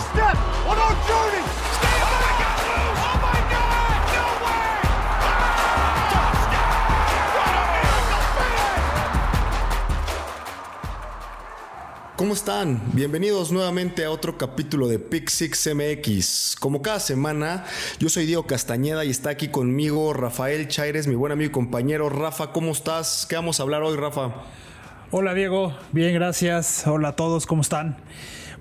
[0.00, 1.46] step on our journey.
[12.16, 12.80] ¿Cómo están?
[12.94, 16.56] Bienvenidos nuevamente a otro capítulo de Pick Six MX.
[16.58, 17.66] Como cada semana,
[17.98, 22.08] yo soy Diego Castañeda y está aquí conmigo Rafael Chaires, mi buen amigo y compañero.
[22.08, 23.26] Rafa, ¿cómo estás?
[23.28, 24.32] ¿Qué vamos a hablar hoy, Rafa?
[25.10, 26.86] Hola Diego, bien, gracias.
[26.86, 27.98] Hola a todos, ¿cómo están?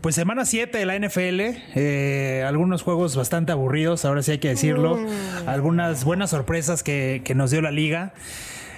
[0.06, 1.40] Pues semana 7 de la NFL,
[1.74, 5.00] eh, algunos juegos bastante aburridos, ahora sí hay que decirlo,
[5.48, 8.14] algunas buenas sorpresas que, que nos dio la liga.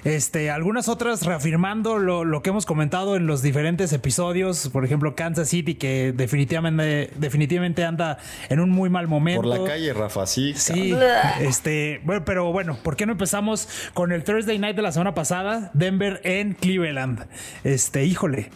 [0.05, 4.69] Este, algunas otras reafirmando lo, lo, que hemos comentado en los diferentes episodios.
[4.69, 9.41] Por ejemplo, Kansas City, que definitivamente, definitivamente anda en un muy mal momento.
[9.41, 10.53] Por la calle, Rafa, sí.
[10.55, 10.95] Sí.
[11.41, 15.13] Este, bueno, pero bueno, ¿por qué no empezamos con el Thursday night de la semana
[15.13, 15.71] pasada?
[15.73, 17.25] Denver en Cleveland.
[17.65, 18.49] Este, híjole.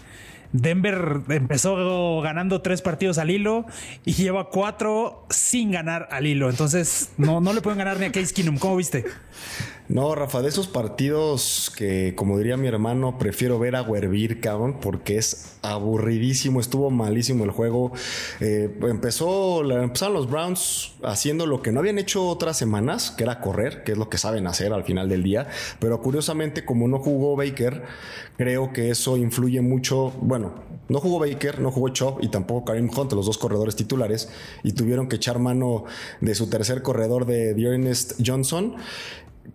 [0.54, 3.66] Denver empezó ganando tres partidos al hilo
[4.06, 6.50] y lleva cuatro sin ganar al hilo.
[6.50, 8.58] Entonces, no, no le pueden ganar ni a Case Keenum.
[8.58, 9.06] ¿Cómo viste?
[9.88, 14.78] No, Rafa, de esos partidos que, como diría mi hermano, prefiero ver a Huervir, cabrón,
[14.80, 17.92] porque es aburridísimo, estuvo malísimo el juego.
[18.40, 23.42] Eh, empezó, empezaron los Browns haciendo lo que no habían hecho otras semanas, que era
[23.42, 25.48] correr, que es lo que saben hacer al final del día.
[25.80, 27.84] Pero curiosamente, como no jugó Baker,
[28.38, 30.14] creo que eso influye mucho.
[30.22, 30.54] Bueno,
[30.88, 34.30] no jugó Baker, no jugó Chop y tampoco Karim Hunt, los dos corredores titulares,
[34.64, 35.84] y tuvieron que echar mano
[36.22, 38.76] de su tercer corredor de Ernest Johnson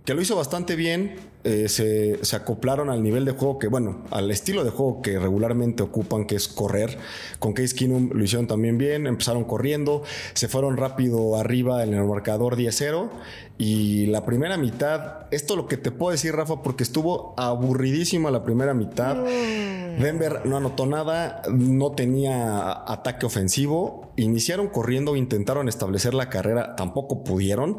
[0.04, 1.16] que lo hizo bastante bien.
[1.44, 5.16] Eh, se, se, acoplaron al nivel de juego que, bueno, al estilo de juego que
[5.16, 6.98] regularmente ocupan, que es correr.
[7.38, 10.02] Con Case Keenum lo hicieron también bien, empezaron corriendo,
[10.34, 13.10] se fueron rápido arriba en el marcador 10-0.
[13.58, 18.42] Y la primera mitad, esto lo que te puedo decir, Rafa, porque estuvo aburridísima la
[18.42, 19.16] primera mitad.
[19.16, 24.12] Denver no anotó nada, no tenía ataque ofensivo.
[24.16, 27.78] Iniciaron corriendo, intentaron establecer la carrera, tampoco pudieron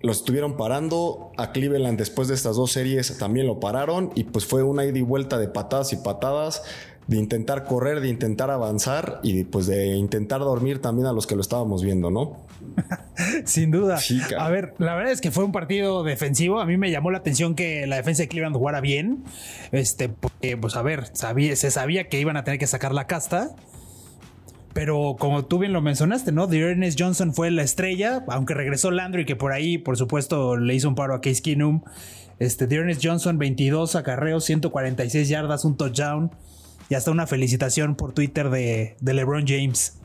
[0.00, 1.32] los estuvieron parando.
[1.36, 4.98] A Cleveland después de estas dos series también lo pararon y pues fue una ida
[4.98, 6.62] y vuelta de patadas y patadas,
[7.06, 11.34] de intentar correr, de intentar avanzar y pues de intentar dormir también a los que
[11.34, 12.36] lo estábamos viendo, ¿no?
[13.44, 13.98] Sin duda.
[14.38, 16.60] a ver, la verdad es que fue un partido defensivo.
[16.60, 19.24] A mí me llamó la atención que la defensa de Cleveland jugara bien.
[19.72, 23.56] Este, porque, pues a ver, se sabía que iban a tener que sacar la casta.
[24.72, 26.50] Pero como tú bien lo mencionaste, ¿no?
[26.50, 30.88] Ernest Johnson fue la estrella, aunque regresó Landry, que por ahí, por supuesto, le hizo
[30.88, 31.82] un paro a Case Keenum.
[32.38, 36.30] Este, Ernest Johnson, 22 acarreos, 146 yardas, un touchdown
[36.88, 39.98] y hasta una felicitación por Twitter de, de LeBron James.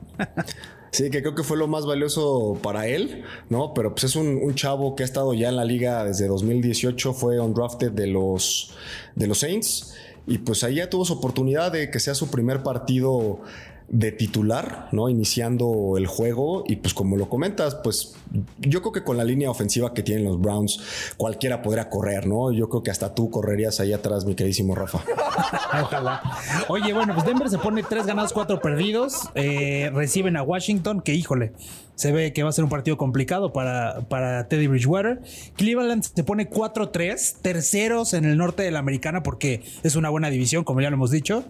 [0.91, 3.73] Sí, que creo que fue lo más valioso para él, ¿no?
[3.73, 7.13] Pero pues es un, un, chavo que ha estado ya en la liga desde 2018,
[7.13, 8.73] fue undrafted de los,
[9.13, 9.93] de los Saints
[10.25, 13.41] y pues ahí ya tuvo su oportunidad de que sea su primer partido
[13.87, 15.09] de titular, ¿no?
[15.09, 18.15] Iniciando el juego y pues como lo comentas, pues
[18.59, 20.79] yo creo que con la línea ofensiva que tienen los Browns,
[21.17, 22.51] cualquiera podría correr, ¿no?
[22.51, 25.03] Yo creo que hasta tú correrías ahí atrás, mi queridísimo Rafa.
[25.83, 26.21] Ojalá.
[26.67, 31.13] Oye, bueno, pues Denver se pone tres ganados, cuatro perdidos, eh, reciben a Washington, que
[31.13, 31.53] híjole,
[31.95, 35.21] se ve que va a ser un partido complicado para, para Teddy Bridgewater.
[35.55, 40.29] Cleveland se pone 4-3, terceros en el norte de la americana porque es una buena
[40.29, 41.45] división, como ya lo hemos dicho.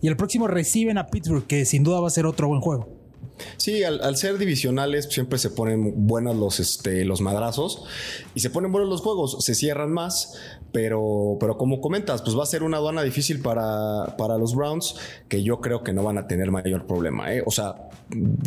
[0.00, 2.99] Y el próximo reciben a Pittsburgh, que sin duda va a ser otro buen juego.
[3.56, 7.84] Sí, al, ser divisionales siempre se ponen buenos los, este, los madrazos
[8.34, 10.34] y se ponen buenos los juegos, se cierran más,
[10.72, 14.96] pero, pero como comentas, pues va a ser una aduana difícil para, para los Browns
[15.28, 17.34] que yo creo que no van a tener mayor problema.
[17.34, 17.42] ¿eh?
[17.46, 17.90] O sea,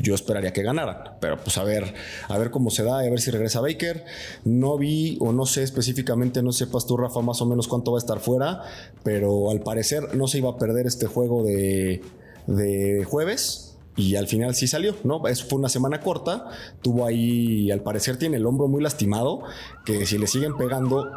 [0.01, 1.93] yo esperaría que ganaran, pero pues a ver,
[2.27, 4.05] a ver cómo se da, a ver si regresa Baker.
[4.45, 7.97] No vi o no sé específicamente, no sepas tú, Rafa, más o menos cuánto va
[7.97, 8.61] a estar fuera,
[9.03, 12.01] pero al parecer no se iba a perder este juego de,
[12.47, 15.27] de jueves y al final sí salió, ¿no?
[15.27, 16.47] Eso fue una semana corta,
[16.81, 19.43] tuvo ahí, al parecer tiene el hombro muy lastimado,
[19.85, 21.11] que si le siguen pegando,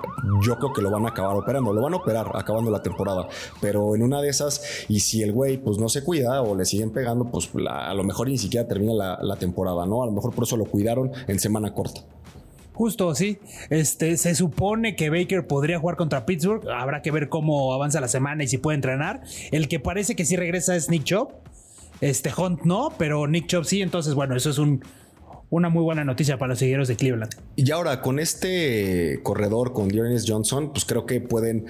[0.44, 3.28] yo creo que lo van a acabar operando, lo van a operar acabando la temporada,
[3.60, 6.64] pero en una de esas, y si el güey pues no se cuida o le
[6.64, 10.02] siguen pegando, pues a lo mejor ni siquiera termina la, la temporada, ¿no?
[10.02, 12.02] A lo mejor por eso lo cuidaron en semana corta.
[12.76, 13.38] Justo, sí.
[13.70, 16.68] Este, se supone que Baker podría jugar contra Pittsburgh.
[16.68, 19.22] Habrá que ver cómo avanza la semana y si puede entrenar.
[19.50, 21.32] El que parece que sí regresa es Nick Chop.
[22.00, 23.82] Este Hunt no, pero Nick Chubb sí.
[23.82, 24.82] Entonces, bueno, eso es un,
[25.50, 27.34] una muy buena noticia para los seguidores de Cleveland.
[27.56, 31.66] Y ahora con este corredor, con Dearness Johnson, pues creo que pueden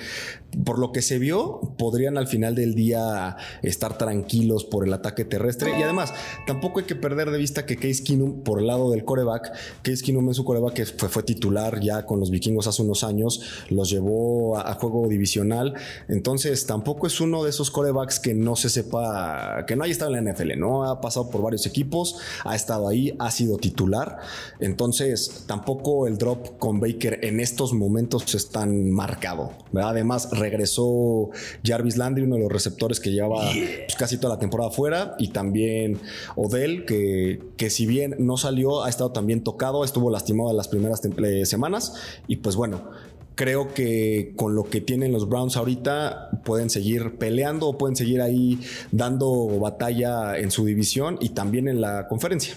[0.65, 5.25] por lo que se vio, podrían al final del día estar tranquilos por el ataque
[5.25, 5.79] terrestre.
[5.79, 6.15] Y además,
[6.47, 10.03] tampoco hay que perder de vista que Case Keenum, por el lado del coreback, Case
[10.05, 13.91] Keenum es su coreback que fue, titular ya con los vikingos hace unos años, los
[13.91, 15.75] llevó a, a, juego divisional.
[16.09, 20.15] Entonces, tampoco es uno de esos corebacks que no se sepa, que no haya estado
[20.15, 20.85] en la NFL, ¿no?
[20.85, 24.19] Ha pasado por varios equipos, ha estado ahí, ha sido titular.
[24.61, 29.53] Entonces, tampoco el drop con Baker en estos momentos es tan marcado.
[29.73, 29.91] ¿verdad?
[29.91, 31.31] Además, regresó
[31.65, 35.29] Jarvis Landry, uno de los receptores que llevaba pues, casi toda la temporada fuera, y
[35.29, 35.99] también
[36.37, 40.69] Odell, que, que si bien no salió, ha estado también tocado, estuvo lastimado en las
[40.69, 41.95] primeras eh, semanas,
[42.29, 42.91] y pues bueno,
[43.35, 48.23] creo que con lo que tienen los Browns ahorita pueden seguir peleando o pueden seguir
[48.23, 48.61] ahí
[48.93, 52.57] dando batalla en su división y también en la conferencia.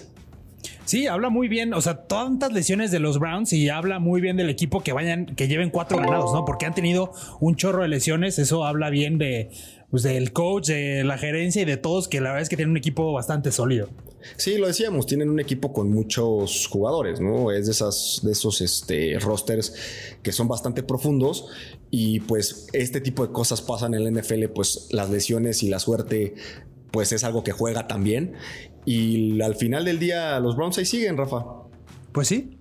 [0.84, 4.36] Sí, habla muy bien, o sea, tantas lesiones de los Browns y habla muy bien
[4.36, 6.44] del equipo que vayan, que lleven cuatro ganados, ¿no?
[6.44, 9.50] Porque han tenido un chorro de lesiones, eso habla bien de,
[9.90, 12.72] pues, del coach, de la gerencia y de todos, que la verdad es que tienen
[12.72, 13.88] un equipo bastante sólido.
[14.36, 17.52] Sí, lo decíamos, tienen un equipo con muchos jugadores, ¿no?
[17.52, 19.74] Es de esas, de esos este, rosters
[20.22, 21.46] que son bastante profundos
[21.90, 25.78] y pues este tipo de cosas pasan en la NFL, pues las lesiones y la
[25.78, 26.34] suerte
[26.90, 28.34] pues es algo que juega también.
[28.84, 31.44] Y al final del día los Browns ahí siguen, Rafa.
[32.12, 32.58] Pues sí.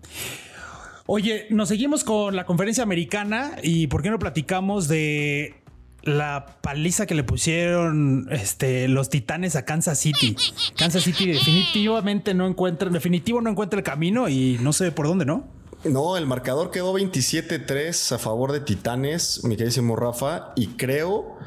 [1.05, 5.55] Oye, nos seguimos con la conferencia americana y ¿por qué no platicamos de
[6.03, 10.35] la paliza que le pusieron este, los titanes a Kansas City?
[10.77, 15.25] Kansas City definitivamente no encuentra, definitivo no encuentra el camino y no sé por dónde,
[15.25, 15.47] ¿no?
[15.83, 21.38] No, el marcador quedó 27-3 a favor de Titanes, mi queridísimo Rafa, y creo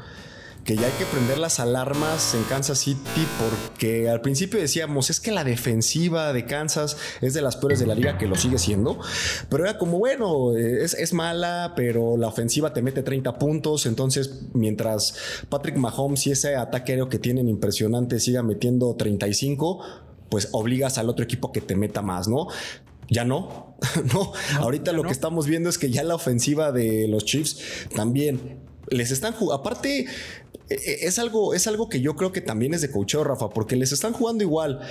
[0.63, 5.19] que ya hay que prender las alarmas en Kansas City porque al principio decíamos es
[5.19, 8.57] que la defensiva de Kansas es de las peores de la liga que lo sigue
[8.57, 8.99] siendo,
[9.49, 14.43] pero era como bueno, es, es mala, pero la ofensiva te mete 30 puntos, entonces
[14.53, 15.15] mientras
[15.49, 19.83] Patrick Mahomes y ese ataque aéreo que tienen impresionante siga metiendo 35,
[20.29, 22.47] pues obligas al otro equipo que te meta más, ¿no?
[23.09, 23.75] Ya no,
[24.13, 24.31] no.
[24.59, 27.59] Ahorita lo que estamos viendo es que ya la ofensiva de los Chiefs
[27.93, 28.62] también
[28.93, 29.61] les están jugando.
[29.61, 30.05] Aparte,
[30.69, 33.49] e, e, es algo, es algo que yo creo que también es de cocheo, Rafa,
[33.49, 34.81] porque les están jugando igual.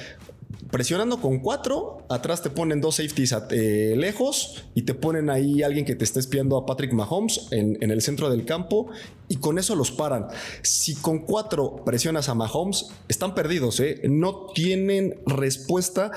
[0.73, 5.85] Presionando con cuatro, atrás te ponen dos safeties eh, lejos y te ponen ahí alguien
[5.85, 8.89] que te está espiando a Patrick Mahomes en, el centro del campo
[9.29, 10.29] y con eso los paran.
[10.63, 14.01] Si con cuatro presionas a Mahomes, están perdidos, ¿eh?
[14.09, 16.11] no tienen respuesta.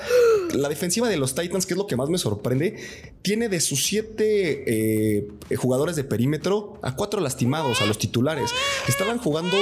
[0.54, 2.76] La defensiva de los Titans, que es lo que más me sorprende,
[3.20, 8.52] tiene de sus siete eh, jugadores de perímetro a cuatro lastimados, a los titulares.
[8.88, 9.58] Estaban jugando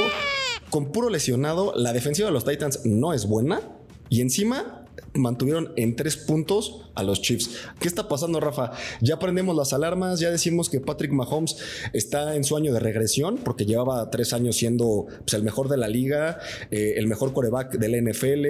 [0.71, 1.73] con puro lesionado.
[1.75, 3.61] La defensiva de los Titans no es buena
[4.09, 4.84] y encima
[5.15, 7.51] mantuvieron en tres puntos a los Chiefs.
[7.81, 8.73] ¿Qué está pasando, Rafa?
[9.01, 11.57] Ya prendemos las alarmas, ya decimos que Patrick Mahomes
[11.93, 15.77] está en su año de regresión, porque llevaba tres años siendo pues, el mejor de
[15.77, 16.39] la liga,
[16.71, 18.47] eh, el mejor coreback del NFL,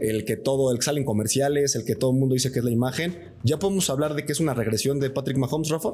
[0.00, 2.64] el que todo, el que salen comerciales, el que todo el mundo dice que es
[2.64, 3.34] la imagen.
[3.42, 5.90] ¿Ya podemos hablar de que es una regresión de Patrick Mahomes, Rafa?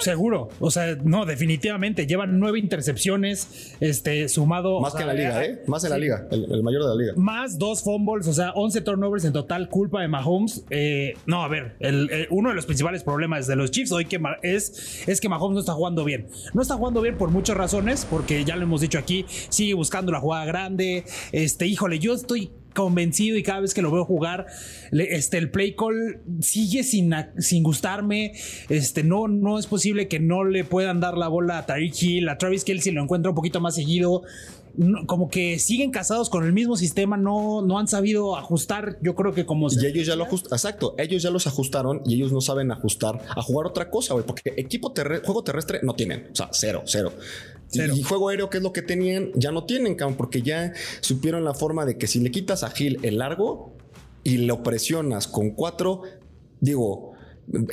[0.00, 0.50] Seguro.
[0.60, 2.06] O sea, no, definitivamente.
[2.06, 4.80] Llevan nueve intercepciones, este, sumado.
[4.80, 5.62] Más que en la liga, ¿eh?
[5.66, 7.12] Más en la liga, el, mayor de la liga.
[7.16, 10.64] Más dos fumbles, o sea, 11 turnovers en total, culpa de Mahomes.
[10.70, 14.20] Eh, no, a ver, el, uno de los principales problemas de los Chiefs hoy que
[14.42, 16.28] es, es que Mahomes no está jugando bien.
[16.54, 20.12] No está jugando bien por muchas razones, porque ya lo hemos dicho aquí, sigue buscando
[20.12, 21.04] la jugada grande.
[21.32, 24.46] Este, híjole, yo estoy convencido y cada vez que lo veo jugar,
[24.92, 28.32] este, el play call sigue sin, sin gustarme.
[28.68, 32.28] Este, no, no es posible que no le puedan dar la bola a Tariq Hill,
[32.28, 34.22] a Travis Kelsey lo encuentra un poquito más seguido.
[35.06, 39.32] Como que siguen casados con el mismo sistema, no, no han sabido ajustar, yo creo
[39.32, 39.68] que como...
[39.70, 43.20] Y ellos ya lo ajustaron, exacto, ellos ya los ajustaron y ellos no saben ajustar
[43.28, 46.82] a jugar otra cosa, güey, porque equipo terrestre, juego terrestre no tienen, o sea, cero,
[46.86, 47.12] cero.
[47.72, 51.54] Y juego aéreo, que es lo que tenían, ya no tienen, porque ya supieron la
[51.54, 53.76] forma de que si le quitas a Gil el largo
[54.24, 56.02] y lo presionas con cuatro,
[56.60, 57.12] digo,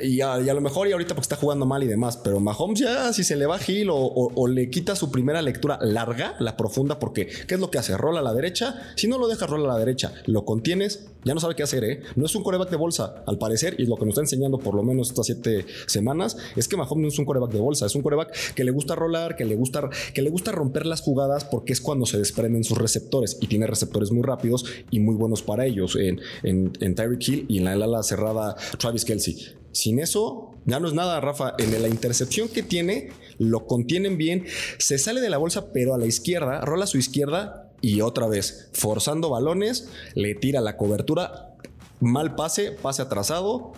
[0.02, 3.14] y a, lo mejor y ahorita porque está jugando mal y demás, pero Mahomes ya
[3.14, 7.28] si se le va Gil o, le quita su primera lectura larga, la profunda, porque
[7.48, 7.96] ¿qué es lo que hace?
[7.96, 11.34] Rola a la derecha, si no lo dejas rola a la derecha, lo contienes, ya
[11.34, 12.01] no sabe qué hacer, ¿eh?
[12.15, 14.74] No es un coreback de bolsa, al parecer, y lo que nos está enseñando por
[14.74, 17.96] lo menos estas siete semanas, es que Mahomes no es un coreback de bolsa, es
[17.96, 21.46] un coreback que le gusta rolar, que le gusta, que le gusta romper las jugadas
[21.46, 25.41] porque es cuando se desprenden sus receptores y tiene receptores muy rápidos y muy buenos
[25.41, 29.38] para ellos en, en, en Tyreek Hill y en la ala cerrada Travis Kelsey.
[29.72, 31.53] Sin eso, ya no es nada, Rafa.
[31.60, 34.46] En la intercepción que tiene, lo contienen bien,
[34.79, 38.69] se sale de la bolsa, pero a la izquierda, rola su izquierda y otra vez,
[38.74, 41.55] forzando balones, le tira la cobertura,
[42.00, 43.74] mal pase, pase atrasado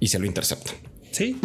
[0.00, 0.72] y se lo intercepta.
[1.10, 1.40] Sí.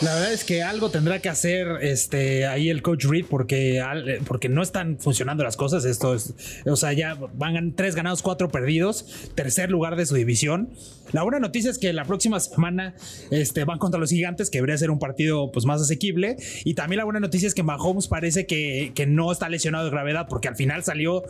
[0.00, 3.82] La verdad es que algo tendrá que hacer este ahí el coach Reed porque,
[4.26, 5.84] porque no están funcionando las cosas.
[5.84, 6.34] Esto es,
[6.66, 10.70] o sea, ya van tres ganados, cuatro perdidos, tercer lugar de su división.
[11.12, 12.96] La buena noticia es que la próxima semana
[13.30, 16.36] este, van contra los gigantes, que debería ser un partido pues, más asequible.
[16.64, 19.90] Y también la buena noticia es que Mahomes parece que, que no está lesionado de
[19.90, 21.22] gravedad porque al final salió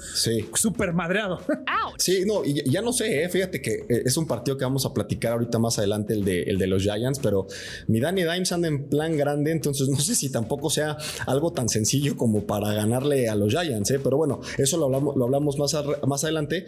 [0.55, 1.41] súper madreado.
[1.99, 3.29] Sí, no, y ya no sé, ¿eh?
[3.29, 6.43] fíjate que eh, es un partido que vamos a platicar ahorita más adelante, el de,
[6.43, 7.47] el de los Giants, pero
[7.87, 10.97] mi Danny Dimes anda en plan grande, entonces no sé si tampoco sea
[11.27, 14.01] algo tan sencillo como para ganarle a los Giants, ¿eh?
[14.03, 16.67] pero bueno, eso lo hablamos, lo hablamos más, más adelante.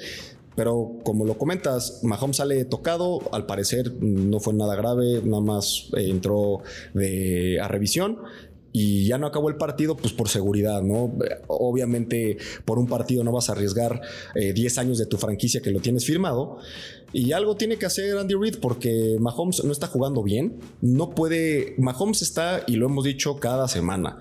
[0.57, 5.91] Pero como lo comentas, Mahomes sale tocado, al parecer no fue nada grave, nada más
[5.95, 6.63] eh, entró
[6.95, 8.21] de, a revisión
[8.79, 11.17] y ya no acabó el partido, pues por seguridad, ¿no?
[11.47, 14.03] Obviamente por un partido no vas a arriesgar
[14.35, 16.59] 10 eh, años de tu franquicia que lo tienes firmado.
[17.11, 20.61] Y algo tiene que hacer Andy Reid porque Mahomes no está jugando bien.
[20.83, 21.75] No puede.
[21.79, 24.19] Mahomes está, y lo hemos dicho cada semana.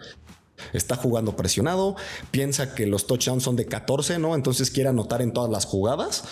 [0.71, 1.97] Está jugando presionado,
[2.31, 4.35] piensa que los touchdowns son de 14, ¿no?
[4.35, 6.23] Entonces quiere anotar en todas las jugadas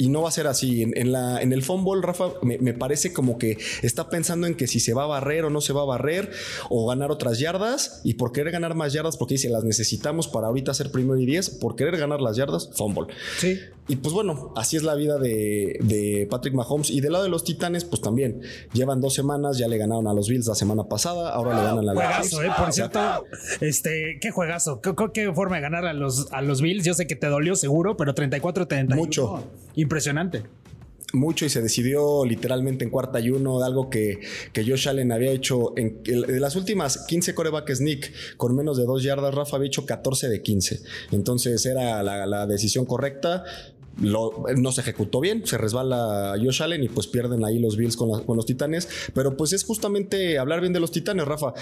[0.00, 0.82] y no va a ser así.
[0.82, 4.80] En, la, en el fútbol, Rafa, me, parece como que está pensando en que si
[4.80, 6.30] se va a barrer o no se va a barrer
[6.70, 8.00] o ganar otras yardas.
[8.02, 11.26] Y por querer ganar más yardas, porque dice las necesitamos para ahorita ser primero y
[11.26, 13.08] diez, por querer ganar las yardas, fútbol.
[13.36, 13.58] Sí.
[13.88, 16.90] Y pues bueno, así es la vida de, Patrick Mahomes.
[16.90, 18.40] Y del lado de los Titanes, pues también
[18.72, 21.88] llevan dos semanas, ya le ganaron a los Bills la semana pasada, ahora le ganan
[21.88, 23.26] a los Juegazo, eh, por cierto.
[23.60, 24.80] Este, qué juegazo.
[24.80, 26.84] ¿Qué, forma de ganar a los, a los Bills?
[26.84, 28.94] Yo sé que te dolió seguro, pero 34-31.
[28.94, 29.44] Mucho.
[29.80, 30.42] Impresionante
[31.12, 34.20] mucho y se decidió literalmente en cuarta y uno, algo que,
[34.52, 38.84] que Josh Allen había hecho en, de las últimas 15 coreback sneak con menos de
[38.84, 40.82] dos yardas, Rafa había hecho 14 de 15.
[41.12, 43.44] Entonces era la, decisión correcta
[43.96, 48.24] no se ejecutó bien, se resbala Josh Allen y pues pierden ahí los Bills con,
[48.24, 48.88] con, los Titanes.
[49.12, 51.52] Pero pues es justamente hablar bien de los Titanes, Rafa.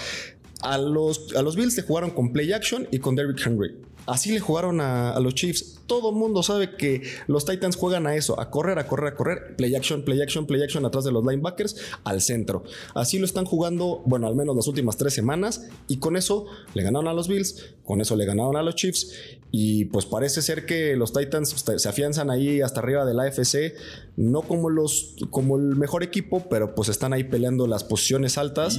[0.61, 3.75] A los, a los Bills se jugaron con play action y con Derrick Henry.
[4.09, 5.81] Así le jugaron a, los Chiefs.
[5.85, 9.55] Todo mundo sabe que los Titans juegan a eso, a correr, a correr, a correr.
[9.55, 12.63] Play action, play action, play action atrás de los linebackers al centro.
[12.95, 15.67] Así lo están jugando, bueno, al menos las últimas tres semanas.
[15.87, 19.11] Y con eso le ganaron a los Bills, con eso le ganaron a los Chiefs.
[19.51, 23.75] Y pues parece ser que los Titans se afianzan ahí hasta arriba de la AFC,
[24.19, 28.77] no como los como el mejor equipo, pero pues están ahí peleando las posiciones altas.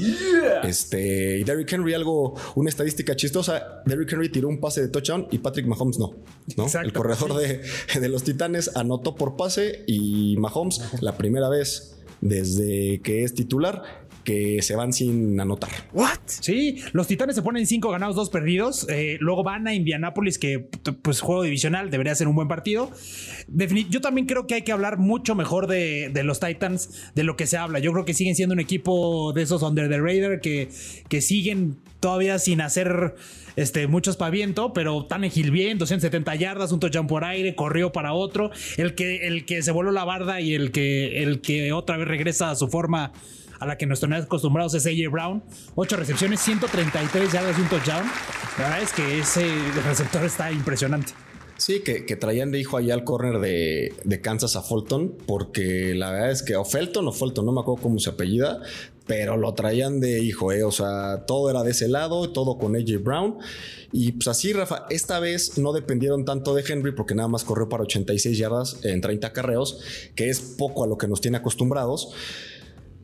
[0.65, 5.29] Este, y Derrick Henry algo una estadística chistosa, Derrick Henry tiró un pase de touchdown
[5.31, 6.15] y Patrick Mahomes no,
[6.59, 6.67] ¿no?
[6.83, 7.63] El corredor de,
[7.99, 14.10] de los Titanes anotó por pase y Mahomes la primera vez desde que es titular
[14.25, 15.71] que se van sin anotar.
[15.93, 16.19] ¿What?
[16.27, 18.87] Sí, los Titanes se ponen cinco ganados, dos perdidos.
[18.89, 20.69] Eh, luego van a Indianápolis, que
[21.03, 22.91] pues juego divisional, debería ser un buen partido.
[23.89, 27.47] yo también creo que hay que hablar mucho mejor de, los Titans de lo que
[27.47, 27.79] se habla.
[27.79, 30.69] Yo creo que siguen siendo un equipo de esos under the radar que,
[31.09, 33.15] que siguen todavía sin hacer
[33.57, 38.51] este, mucho espaviento, pero Tannehill bien, 270 yardas, un touchdown por aire, corrió para otro.
[38.77, 42.09] El que, el que se voló la barda y el que, el que otra vez
[42.09, 43.13] regresa a su forma
[43.61, 45.43] a la que nos tenemos acostumbrados es AJ Brown.
[45.75, 48.05] Ocho recepciones, 133 yardas y un touchdown.
[48.59, 49.47] La verdad es que ese
[49.87, 51.13] receptor está impresionante.
[51.59, 56.31] Sí, que, traían de hijo allá al corner de, Kansas a Fulton, porque la verdad
[56.31, 58.63] es que o Felton o Fulton, no me acuerdo cómo se apellida,
[59.07, 62.77] pero lo traían de hijo, eh, o sea, todo era de ese lado, todo con
[62.77, 63.39] AJ Brown.
[63.93, 67.69] Y pues así, Rafa, esta vez no dependieron tanto de Henry porque nada más corrió
[67.69, 69.81] para 86 yardas en 30 carreos,
[70.15, 72.15] que es poco a lo que nos tiene acostumbrados.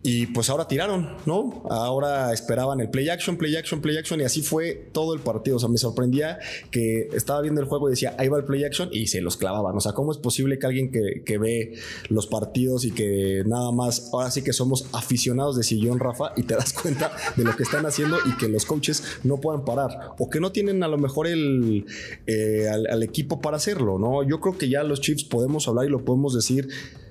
[0.09, 1.65] Y pues ahora tiraron, ¿no?
[1.69, 5.57] Ahora esperaban el play action, play action, play action y así fue todo el partido.
[5.57, 6.39] O sea, me sorprendía
[6.71, 9.37] que estaba viendo el juego y decía, ahí va el play action y se los
[9.37, 9.77] clavaban.
[9.77, 11.75] O sea, ¿cómo es posible que alguien que, ve
[12.09, 16.45] los partidos y que nada más, ahora sí que somos aficionados de sillón, Rafa, y
[16.45, 20.13] te das cuenta de lo que están haciendo y que los coaches no puedan parar
[20.21, 21.85] o que no tienen a lo mejor el,
[22.29, 24.23] eh, al equipo para hacerlo, ¿no?
[24.23, 26.69] Yo creo que ya los Chiefs podemos hablar y lo podemos decir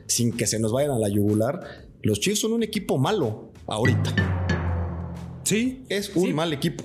[0.07, 4.13] sin que se nos vayan a la yugular los Chiefs son un equipo malo ahorita.
[5.43, 5.83] Sí.
[5.89, 6.83] Es un mal equipo.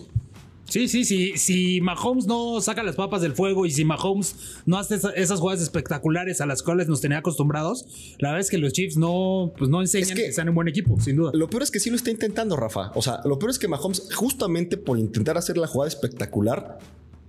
[0.65, 1.37] Sí, sí, sí.
[1.37, 5.61] Si Mahomes no saca las papas del fuego y si Mahomes no hace esas jugadas
[5.61, 9.69] espectaculares a las cuales nos tenía acostumbrados, la verdad es que los Chiefs no, pues
[9.69, 11.33] no enseñan que, sean un buen equipo, sin duda.
[11.35, 12.93] Lo peor es que sí lo está intentando, Rafa.
[12.95, 16.79] O sea, lo peor es que Mahomes, justamente por intentar hacer la jugada espectacular,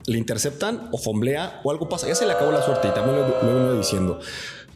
[0.06, 2.08] le interceptan o fomblea o algo pasa.
[2.08, 4.20] Ya se le acabó la suerte y también lo, lo vengo diciendo.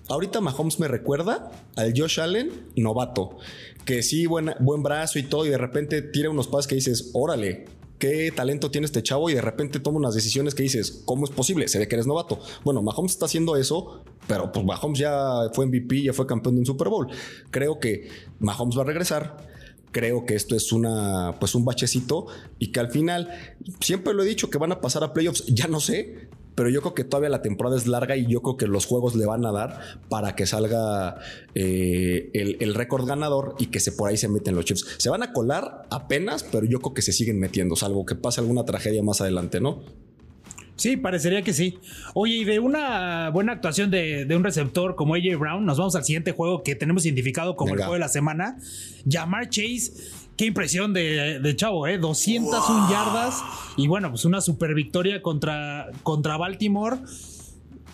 [0.08, 3.38] Ahorita Mahomes me recuerda al Josh Allen novato,
[3.86, 7.10] que sí, buen, buen brazo y todo, y de repente tira unos pases que dices,
[7.14, 7.66] órale,
[7.98, 11.32] qué talento tiene este chavo, y de repente toma unas decisiones que dices, ¿cómo es
[11.32, 11.68] posible?
[11.68, 12.40] Se ve que eres novato.
[12.64, 16.60] Bueno, Mahomes está haciendo eso, pero pues Mahomes ya fue MVP, ya fue campeón de
[16.60, 17.08] un Super Bowl.
[17.50, 18.08] Creo que
[18.40, 19.56] Mahomes va a regresar
[19.96, 22.28] creo que esto es una, pues un bachecito
[22.60, 23.30] y que al final,
[23.80, 26.25] siempre lo he dicho que van a pasar a playoffs, ya no sé,
[26.56, 29.16] pero yo creo que todavía la temporada es larga y yo creo que los juegos
[29.16, 31.18] le van a dar para que salga
[31.54, 34.96] eh, el, récord ganador y que se por ahí se meten los Chiefs.
[34.98, 38.42] Se van a colar apenas, pero yo creo que se siguen metiendo, salvo que pase
[38.42, 39.84] alguna tragedia más adelante, ¿no?
[40.78, 41.78] Sí, parecería que sí.
[42.14, 46.04] Oye, y de una buena actuación de, un receptor como AJ Brown, nos vamos al
[46.04, 48.58] siguiente juego que tenemos identificado como el juego de la semana.
[49.10, 49.94] Jamar Chase
[50.38, 51.98] Qué impresión de, Chavo, ¿eh?
[51.98, 53.42] 201 yardas
[53.78, 56.98] y bueno, pues una super victoria contra, contra Baltimore.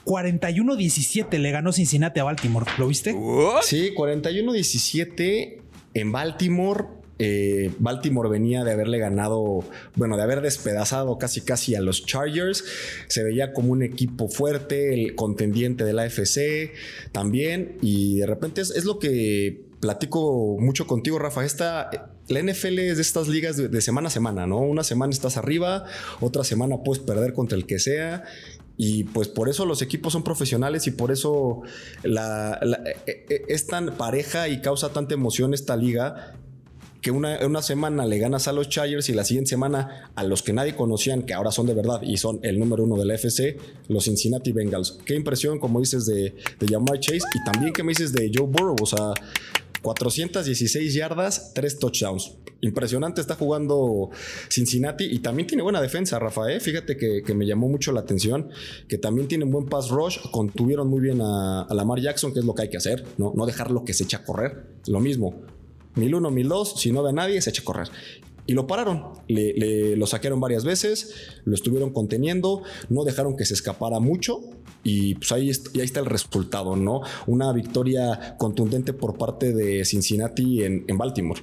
[0.06, 2.66] 41-17 le ganó Cincinnati a Baltimore.
[2.80, 3.16] ¿Lo viste?
[3.62, 5.62] Sí, 41-17
[5.94, 6.86] en Baltimore.
[7.20, 9.64] Eh, Baltimore venía de haberle ganado,
[9.96, 12.66] bueno, de haber despedazado casi casi a los Chargers.
[13.08, 16.74] Se veía como un equipo fuerte, el contendiente de la FC
[17.12, 17.78] también.
[17.84, 21.46] Y de repente es, es lo que platico mucho contigo, Rafa.
[21.46, 24.60] Esta la NFL es de estas ligas de, semana a semana, ¿no?
[24.60, 25.86] Una semana estás arriba,
[26.20, 28.24] otra semana puedes perder contra el que sea.
[28.78, 31.62] Y pues por eso los equipos son profesionales y por eso
[32.04, 32.60] la,
[33.06, 36.34] e, e, es tan pareja y causa tanta emoción esta liga
[37.02, 40.44] que una, una, semana le ganas a los Chargers y la siguiente semana a los
[40.44, 43.16] que nadie conocían, que ahora son de verdad y son el número uno de la
[43.16, 43.58] FC,
[43.88, 45.00] los Cincinnati Bengals.
[45.04, 48.46] Qué impresión, como dices, de, de Jamar Chase y también que me dices de Joe
[48.46, 48.76] Burrow.
[48.80, 49.14] O sea,
[49.82, 52.34] 416 yardas, 3 touchdowns.
[52.62, 54.10] Impresionante está jugando
[54.50, 56.58] Cincinnati y también tiene buena defensa, Rafael.
[56.58, 56.60] ¿eh?
[56.60, 58.50] Fíjate que, me llamó mucho la atención
[58.88, 62.54] que también tienen buen pass rush, contuvieron muy bien a, Lamar Jackson, que es lo
[62.54, 63.34] que hay que hacer, ¿no?
[63.36, 64.68] No dejarlo que se eche a correr.
[64.88, 65.42] Lo mismo.
[65.96, 67.90] Mil uno, mil dos, si no ve a nadie, se echa a correr
[68.52, 69.04] y lo pararon.
[69.28, 71.14] Le, lo saquearon varias veces,
[71.46, 74.42] lo estuvieron conteniendo, no dejaron que se escapara mucho
[74.84, 77.02] y pues ahí, ahí está el resultado, ¿no?
[77.28, 81.42] Una victoria contundente por parte de Cincinnati en, Baltimore.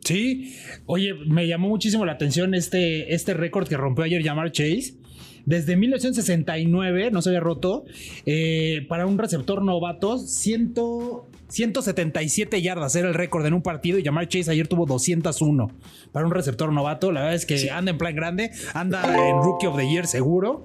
[0.00, 0.56] Sí,
[0.86, 4.94] oye, me llamó muchísimo la atención este, este récord que rompió ayer Jamar Chase.
[5.46, 7.84] Desde 1969 no se había roto.
[8.24, 13.98] Eh, para un receptor novato, 177 yardas era el récord en un partido.
[13.98, 15.70] Y Jamar Chase ayer tuvo 201
[16.12, 17.12] para un receptor novato.
[17.12, 20.64] La verdad es que anda en plan grande, anda en Rookie of the Year seguro.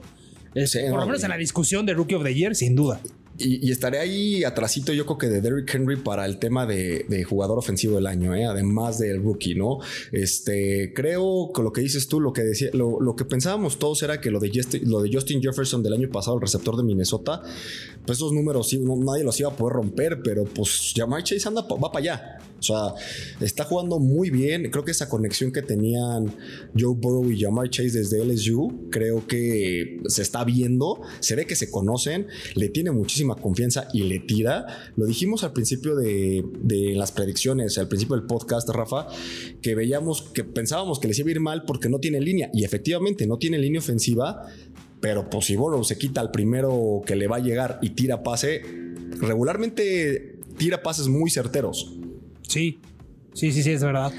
[0.53, 3.01] Por lo menos en la discusión de Rookie of the Year, sin duda.
[3.39, 7.57] Y, estaré ahí atrasito, yo creo que de Derrick Henry para el tema de, jugador
[7.57, 8.45] ofensivo del año, ¿eh?
[8.45, 9.79] además del rookie, ¿no?
[10.11, 14.19] Este, creo que lo que dices tú, lo que decía, lo, que pensábamos todos era
[14.19, 17.41] que lo de, Justin, lo de Justin Jefferson del año pasado, el receptor de Minnesota,
[18.05, 21.61] pues esos números sí, nadie los iba a poder romper, pero pues Jamar Chase anda,
[21.61, 22.39] va para allá.
[22.59, 22.93] O sea,
[23.39, 24.69] está jugando muy bien.
[24.69, 26.35] Creo que esa conexión que tenían
[26.77, 31.01] Joe Burrow y Jamar Chase desde LSU, creo que se está viendo.
[31.19, 34.91] Se ve que se conocen, le tiene muchísima confianza y le tira.
[34.97, 36.43] Lo dijimos al principio de,
[36.95, 39.07] las predicciones, al principio del podcast, Rafa,
[39.61, 42.49] que veíamos, que pensábamos que les iba a ir mal porque no tiene línea.
[42.53, 44.47] Y efectivamente, no tiene línea ofensiva,
[45.01, 48.61] pero pues si se quita al primero que le va a llegar y tira pase,
[49.19, 51.95] regularmente tira pases muy certeros.
[52.47, 52.79] Sí,
[53.33, 54.11] sí, sí, sí, es verdad.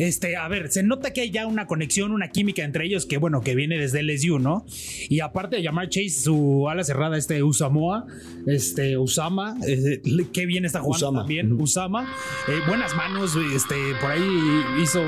[0.00, 3.18] Este, a ver, se nota que hay ya una conexión, una química entre ellos que,
[3.18, 4.64] bueno, que viene desde LSU, ¿no?
[5.10, 8.06] Y aparte de llamar Chase su ala cerrada, este Usamoa,
[8.46, 10.00] este Usama, eh,
[10.32, 12.10] qué bien está jugando también, Usama,
[12.48, 15.02] eh, buenas manos, este, por ahí hizo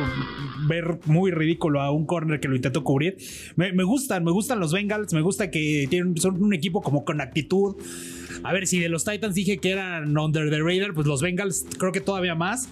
[0.69, 3.17] ver muy ridículo a un corner que lo intentó cubrir.
[3.57, 7.07] Me, me gustan, me gustan los Bengals, me gusta que tienen, son un equipo como
[7.07, 7.77] con actitud.
[8.45, 11.65] A ver, si de los Titans dije que eran under the radar, pues los Bengals
[11.79, 12.69] creo que todavía más.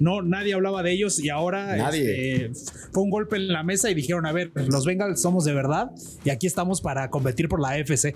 [0.00, 2.46] No, nadie hablaba de ellos y ahora nadie.
[2.46, 5.54] Este, fue un golpe en la mesa y dijeron, a ver, los Bengals somos de
[5.54, 5.90] verdad
[6.24, 8.14] y aquí estamos para competir por la AFC.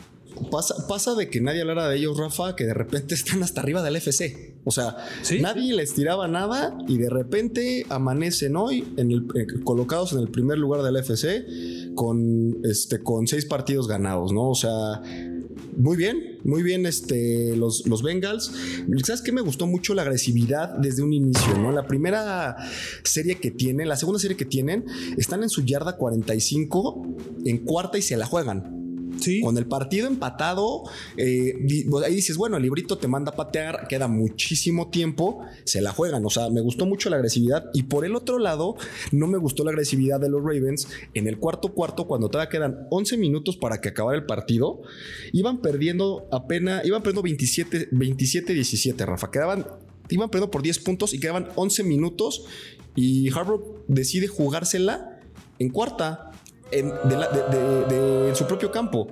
[0.51, 3.83] Pasa, pasa, de que nadie hablara de ellos, Rafa, que de repente están hasta arriba
[3.83, 4.55] del FC.
[4.65, 4.97] O sea,
[5.41, 10.29] nadie les tiraba nada y de repente amanecen hoy en el, eh, colocados en el
[10.29, 11.47] primer lugar del FC
[11.95, 14.51] con, este, con seis partidos ganados, ¿no?
[14.51, 15.01] O sea,
[15.77, 18.51] muy bien, muy bien este, los, los Bengals.
[19.05, 19.33] ¿Sabes qué?
[19.33, 21.73] Me gustó mucho la agresividad desde un inicio, ¿no?
[21.73, 22.57] La primera
[23.05, 24.85] serie que tienen, la segunda serie que tienen,
[25.17, 28.86] están en su yarda 45 en cuarta y se la juegan.
[29.43, 30.85] Con el partido empatado,
[31.17, 31.55] eh,
[32.05, 36.25] ahí dices, bueno, el librito te manda a patear, queda muchísimo tiempo, se la juegan.
[36.25, 37.71] O sea, me gustó mucho la agresividad.
[37.75, 38.77] Y por el otro lado,
[39.13, 42.87] no me gustó la agresividad de los Ravens en el cuarto cuarto, cuando todavía quedan
[42.91, 44.83] 11 minutos para que acabara el partido.
[45.33, 49.31] Iban perdiendo apenas, iban perdiendo 27, 27, 17, Rafa.
[49.31, 49.67] Quedaban,
[50.09, 52.45] iban perdiendo por 10 puntos y quedaban 11 minutos.
[52.95, 55.21] Y Harbaugh decide jugársela
[55.59, 56.26] en cuarta
[56.71, 59.09] en, su propio campo.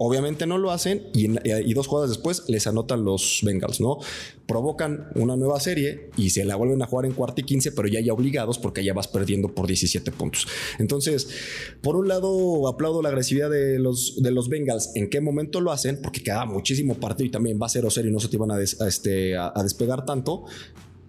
[0.00, 1.26] Obviamente no lo hacen y,
[1.74, 3.98] dos jugadas después les anotan los Bengals, ¿no?
[4.46, 7.88] Provocan una nueva serie y se la vuelven a jugar en cuarto y quince, pero
[7.88, 10.46] ya ya obligados porque ya vas perdiendo por 17 puntos.
[10.78, 11.28] Entonces,
[11.82, 14.92] por un lado, aplaudo la agresividad de los, de los Bengals.
[14.94, 16.00] ¿En qué momento lo hacen?
[16.00, 18.60] Porque queda muchísimo partido y también va a 0-0 y no se te iban a,
[18.62, 20.44] este, a despegar tanto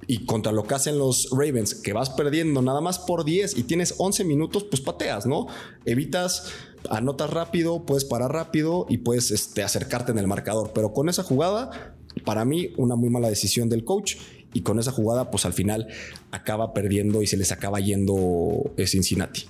[0.09, 3.63] y contra lo que hacen los Ravens, que vas perdiendo nada más por 10 y
[3.63, 5.45] tienes 11 minutos, pues pateas, ¿no?
[5.85, 6.51] Evitas,
[6.89, 10.71] anotas rápido, puedes parar rápido y puedes este, acercarte en el marcador.
[10.73, 11.95] Pero con esa jugada,
[12.25, 14.15] para mí, una muy mala decisión del coach.
[14.51, 15.87] Y con esa jugada, pues al final
[16.31, 19.43] acaba perdiendo y se les acaba yendo eh, Cincinnati.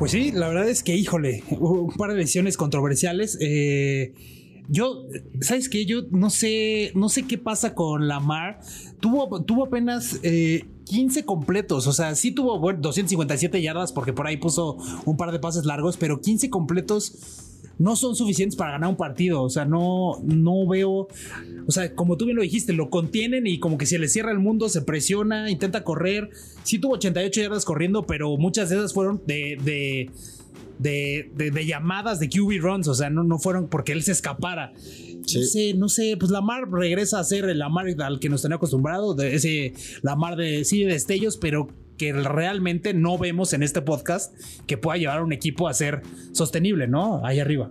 [0.00, 3.38] Pues sí, la verdad es que, híjole, un par de decisiones controversiales.
[3.40, 4.12] Eh
[4.68, 5.06] yo,
[5.40, 5.86] ¿sabes qué?
[5.86, 8.60] Yo no sé, no sé qué pasa con Lamar.
[9.00, 11.86] Tuvo, tuvo apenas 15 eh, completos.
[11.86, 15.96] O sea, sí tuvo 257 yardas porque por ahí puso un par de pases largos,
[15.96, 17.44] pero 15 completos
[17.78, 19.42] no son suficientes para ganar un partido.
[19.42, 21.08] O sea, no, no veo.
[21.66, 24.32] O sea, como tú bien lo dijiste, lo contienen y como que se le cierra
[24.32, 26.30] el mundo, se presiona, intenta correr.
[26.62, 30.10] Sí tuvo 88 yardas corriendo, pero muchas de esas fueron de,
[30.78, 31.30] de,
[31.66, 34.72] llamadas de QB runs, o sea, no, no fueron porque él se escapara.
[34.72, 38.56] No sé, no sé, pues Lamar regresa a ser el Lamar al que nos tenía
[38.56, 43.80] acostumbrado, de ese Lamar de sí de destellos, pero que realmente no vemos en este
[43.80, 44.34] podcast
[44.66, 47.24] que pueda llevar a un equipo a ser sostenible, ¿no?
[47.24, 47.70] Ahí arriba.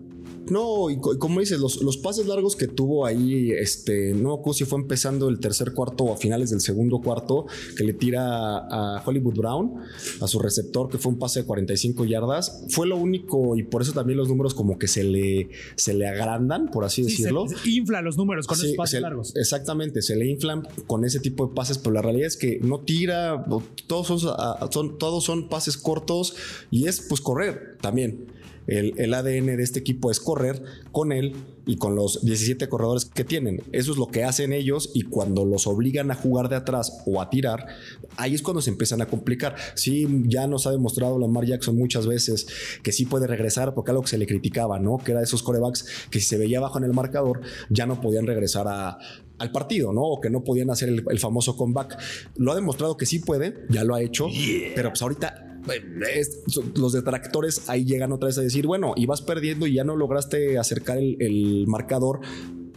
[0.50, 5.28] No, y, como dices, los, pases largos que tuvo ahí, este, no si fue empezando
[5.28, 9.74] el tercer cuarto o a finales del segundo cuarto, que le tira a Hollywood Brown,
[10.22, 12.66] a su receptor, que fue un pase de 45 yardas.
[12.70, 16.08] Fue lo único, y por eso también los números como que se le, se le
[16.08, 17.48] agrandan, por así decirlo.
[17.48, 19.36] Se, infla los números con esos pases largos.
[19.36, 22.82] Exactamente, se le inflan con ese tipo de pases, pero la realidad es que no
[22.82, 23.46] tira,
[23.88, 24.22] todos
[24.72, 26.36] son, todos son pases cortos
[26.72, 28.28] y es pues correr también.
[28.68, 33.24] El, ADN de este equipo es correr con él y con los 17 corredores que
[33.24, 33.62] tienen.
[33.72, 37.22] Eso es lo que hacen ellos y cuando los obligan a jugar de atrás o
[37.22, 37.68] a tirar,
[38.18, 39.56] ahí es cuando se empiezan a complicar.
[39.76, 42.48] Sí, ya nos ha demostrado Lamar Jackson muchas veces
[42.84, 44.98] que sí puede regresar porque algo que se le criticaba, ¿no?
[44.98, 48.02] Que era de esos corebacks que si se veía abajo en el marcador ya no
[48.02, 50.02] podían regresar al partido, ¿no?
[50.02, 51.98] O que no podían hacer el, famoso comeback.
[52.36, 54.28] Lo ha demostrado que sí puede, ya lo ha hecho,
[54.76, 55.45] pero pues ahorita
[56.76, 60.58] los detractores ahí llegan otra vez a decir, bueno, ibas perdiendo y ya no lograste
[60.58, 62.20] acercar el, marcador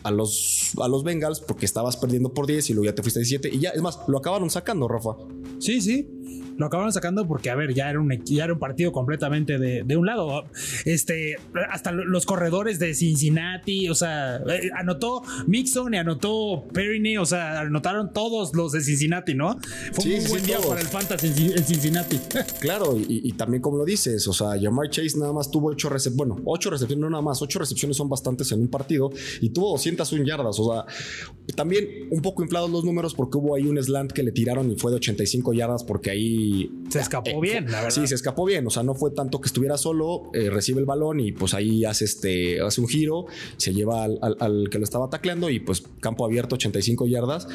[0.02, 3.20] a los, a los Bengals porque estabas perdiendo por 10 y luego ya te fuiste
[3.20, 5.16] a 17 y ya, es más, lo acabaron sacando, Rafa.
[5.58, 6.08] Sí, sí
[6.58, 9.84] lo acabaron sacando porque, a ver, ya era un, ya era un partido completamente de,
[9.84, 10.44] de, un lado.
[10.84, 11.36] Este,
[11.70, 17.60] hasta los corredores de Cincinnati, o sea, eh, anotó Mixon y anotó Perrine, o sea,
[17.60, 19.58] anotaron todos los de Cincinnati, ¿no?
[19.92, 22.18] Fue un buen día para el Fantasy en Cincinnati.
[22.60, 26.16] Claro, y, también como lo dices, o sea, Jamar Chase nada más tuvo ocho recepciones,
[26.16, 29.70] bueno, ocho recepciones, no nada más, ocho recepciones son bastantes en un partido y tuvo
[29.70, 30.84] 201 yardas, o sea,
[31.54, 34.76] también un poco inflados los números porque hubo ahí un slant que le tiraron y
[34.76, 36.47] fue de 85 yardas porque ahí
[36.88, 37.90] se escapó eh, bien, la verdad.
[37.90, 38.66] Sí, se escapó bien.
[38.66, 41.84] O sea, no fue tanto que estuviera solo, eh, recibe el balón y pues ahí
[41.84, 46.24] hace este, hace un giro, se lleva al, que lo estaba tacleando y pues campo
[46.24, 47.46] abierto, 85 yardas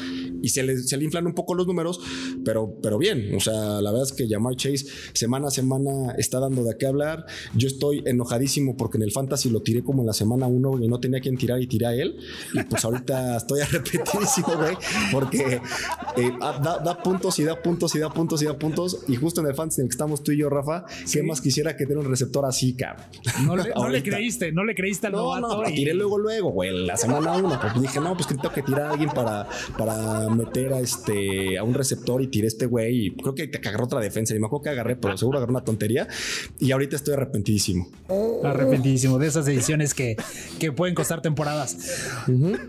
[0.42, 2.00] y se le, se le inflan un poco los números,
[2.44, 3.34] pero, pero bien.
[3.34, 6.86] O sea, la verdad es que Jamar Chase semana a semana está dando de qué
[6.86, 7.26] hablar.
[7.54, 10.88] Yo estoy enojadísimo porque en el fantasy lo tiré como en la semana 1 y
[10.88, 12.18] no tenía quien tirar y tiré a él.
[12.52, 14.76] Y pues ahorita estoy arrepentidísimo, güey,
[15.12, 15.60] porque
[16.16, 19.40] eh, da, da puntos y da puntos y da puntos y da puntos y justo
[19.40, 21.86] en el fantasy en el que estamos tú y yo, Rafa, ¿qué más quisiera que
[21.86, 23.06] tener un receptor así, cabrón?
[23.44, 23.56] No
[23.88, 27.58] le, creíste, no le creíste al no, No, tiré luego, luego, güey, la semana uno,
[27.60, 31.58] porque dije, no, pues que tengo que tirar a alguien para, para meter a este,
[31.58, 34.46] a un receptor y tiré este güey y creo que agarró otra defensa y me
[34.46, 36.08] acuerdo que agarré, pero seguro agarré una tontería
[36.58, 37.88] y ahorita estoy arrepentidísimo.
[38.42, 40.16] Arrepentidísimo de esas ediciones que,
[40.58, 41.76] que pueden costar temporadas.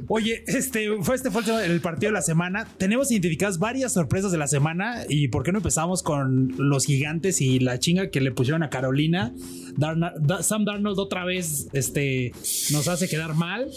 [0.07, 2.67] Oye, este fue este fue el partido de la semana.
[2.77, 7.41] Tenemos identificadas varias sorpresas de la semana y ¿por qué no empezamos con los gigantes
[7.41, 9.35] y la chinga que le pusieron a Carolina.
[10.41, 12.31] Sam Darnold otra vez este,
[12.71, 13.69] nos hace quedar mal.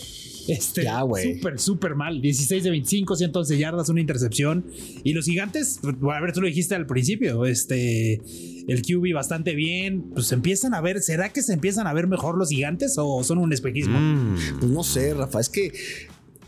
[0.46, 0.86] Este,
[1.22, 2.20] súper, súper mal.
[2.20, 4.66] 16 de 25, 111 yardas, una intercepción.
[5.02, 8.20] Y los gigantes, a ver, tú lo dijiste al principio, este,
[8.68, 10.10] el QB bastante bien.
[10.14, 13.38] Pues empiezan a ver, ¿será que se empiezan a ver mejor los gigantes o son
[13.38, 13.98] un espejismo?
[13.98, 14.36] Mm.
[14.60, 15.72] pues no sé, Rafa, es que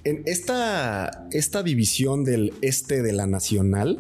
[0.04, 3.98] en esta, esta división del este de la nacional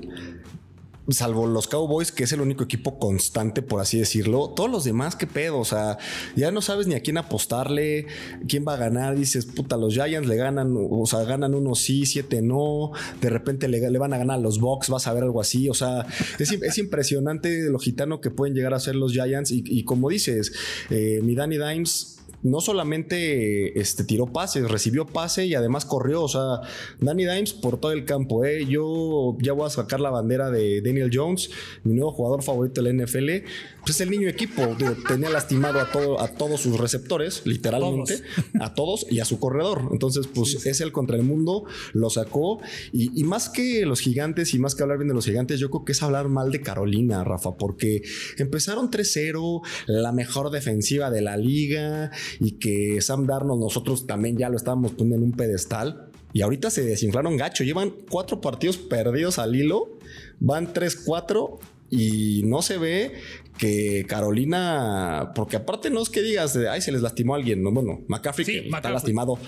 [1.12, 5.16] salvo los Cowboys, que es el único equipo constante, por así decirlo, todos los demás,
[5.16, 5.98] qué pedo, o sea,
[6.36, 8.06] ya no sabes ni a quién apostarle,
[8.48, 12.06] quién va a ganar, dices, puta, los Giants le ganan, o sea, ganan unos sí,
[12.06, 15.40] siete no, de repente le, van a ganar a los Bucks, vas a ver algo
[15.40, 16.06] así, o sea,
[16.38, 20.52] es, impresionante lo gitano que pueden llegar a ser los Giants y, como dices,
[20.90, 26.22] eh, mi Danny Dimes no solamente este, tiró pases, recibió pase y además corrió.
[26.22, 26.60] O sea,
[27.00, 28.44] Danny Dimes por todo el campo.
[28.44, 28.66] ¿eh?
[28.66, 31.50] Yo ya voy a sacar la bandera de Daniel Jones,
[31.84, 33.46] mi nuevo jugador favorito de la NFL.
[33.80, 34.76] Pues es el niño equipo.
[35.08, 38.22] tenía lastimado a, todo, a todos sus receptores, literalmente,
[38.60, 39.88] a todos y a su corredor.
[39.92, 42.60] Entonces, pues es el contra el mundo, lo sacó.
[42.92, 45.70] Y, y más que los gigantes y más que hablar bien de los gigantes, yo
[45.70, 48.02] creo que es hablar mal de Carolina, Rafa, porque
[48.38, 54.48] empezaron 3-0, la mejor defensiva de la liga y que Sam Darnold nosotros también ya
[54.48, 56.10] lo estábamos poniendo en un pedestal.
[56.32, 57.64] Y ahorita se desinflaron gacho.
[57.64, 59.98] Llevan cuatro partidos perdidos al hilo.
[60.38, 61.58] Van 3-4
[61.90, 63.14] y no se ve
[63.60, 67.70] que Carolina, porque aparte no es que digas, ay, se les lastimó a alguien, no,
[67.70, 69.38] bueno, McCaffrey está lastimado.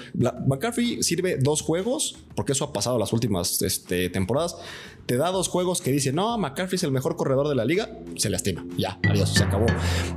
[0.47, 4.59] McCaffrey sirve dos juegos, porque eso ha pasado las últimas este, temporadas.
[5.07, 7.89] Te da dos juegos que dice, no, McCaffrey es el mejor corredor de la liga,
[8.17, 9.65] se lastima, ya, adiós, se acabó.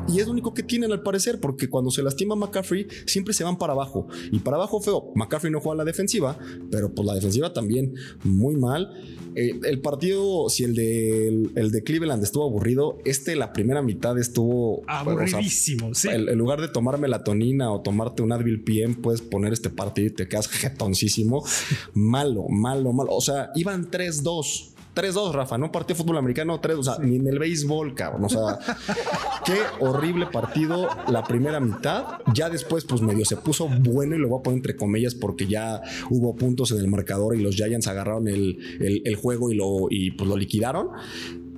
[0.09, 3.45] Y es lo único que tienen al parecer, porque cuando se lastima McCaffrey, siempre se
[3.45, 4.09] van para abajo.
[4.29, 6.37] Y para abajo feo, McCaffrey no juega la defensiva,
[6.69, 7.93] pero pues la defensiva también
[8.25, 8.91] muy mal.
[9.35, 14.17] Eh, el partido, si el de, el de Cleveland estuvo aburrido, este la primera mitad
[14.19, 15.93] estuvo aburridísimo.
[15.93, 16.09] sí.
[16.09, 20.11] En lugar de tomar melatonina o tomarte un Advil PM, puedes poner este partido y
[20.11, 21.43] te quedas jetoncísimo.
[21.93, 23.11] malo, malo, malo.
[23.11, 24.71] O sea, iban 3-2.
[24.95, 28.23] 3-2, Rafa, no partido de fútbol americano, 3, o sea, ni en el béisbol, cabrón.
[28.23, 28.59] O sea,
[29.45, 32.19] qué horrible partido la primera mitad.
[32.33, 35.47] Ya después, pues medio se puso bueno y lo voy a poner entre comillas porque
[35.47, 39.87] ya hubo puntos en el marcador y los Giants agarraron el, el juego y lo,
[39.89, 40.87] y pues lo liquidaron.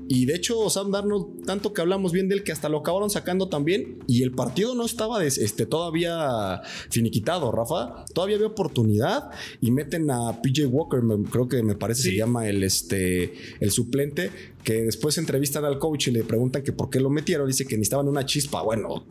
[0.09, 3.09] Y de hecho, Sam Darnold, tanto que hablamos bien de él, que hasta lo acabaron
[3.09, 3.99] sacando también.
[4.07, 8.05] Y el partido no estaba este, todavía finiquitado, Rafa.
[8.13, 9.29] Todavía había oportunidad.
[9.61, 14.31] Y meten a PJ Walker, creo que me parece se llama el, este, el suplente,
[14.63, 17.47] que después entrevistan al coach y le preguntan que por qué lo metieron.
[17.47, 18.61] Dice que necesitaban una chispa.
[18.61, 19.05] Bueno,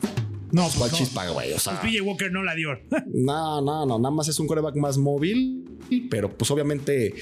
[0.51, 1.53] no, ¿cuál chispa, güey?
[1.53, 2.69] O sea, pues PJ Walker no la dio.
[3.13, 3.99] no, no, no.
[3.99, 5.63] Nada más es un coreback más móvil.
[6.09, 7.13] Pero pues obviamente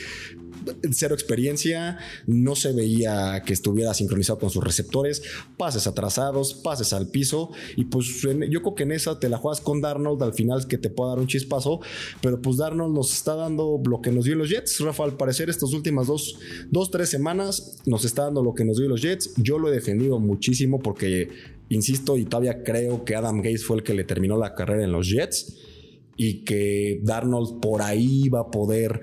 [0.92, 1.98] cero experiencia,
[2.28, 5.24] no se veía que estuviera sincronizado con sus receptores,
[5.58, 9.62] pases atrasados, pases al piso, y pues yo creo que en esa te la juegas
[9.62, 11.80] con Darnold al final que te pueda dar un chispazo,
[12.22, 15.50] pero pues Darnold nos está dando lo que nos dio los Jets, Rafa, al parecer
[15.50, 16.38] estas últimas dos,
[16.72, 19.72] dos, tres semanas nos está dando lo que nos dio los Jets, yo lo he
[19.72, 21.30] defendido muchísimo porque,
[21.70, 24.92] insisto, y todavía creo que Adam Gates fue el que le terminó la carrera en
[24.92, 25.56] los Jets
[26.18, 29.02] y que Darnold por ahí va a poder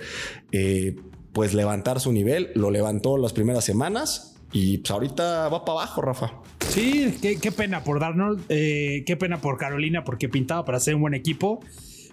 [0.50, 0.96] eh,
[1.32, 2.50] pues levantar su nivel.
[2.54, 6.32] Lo levantó las primeras semanas y pues ahorita va para abajo, Rafa.
[6.68, 11.02] Sí, qué, pena por Darnold, eh, qué pena por Carolina porque pintaba para ser un
[11.02, 11.60] buen equipo.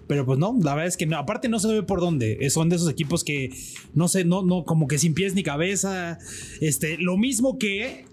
[0.08, 2.50] Pero pues no, la verdad es que aparte no se ve por dónde.
[2.50, 3.52] Son de esos equipos que
[3.94, 6.18] no sé, no, no, como que sin pies ni cabeza.
[6.62, 8.06] Este, lo mismo que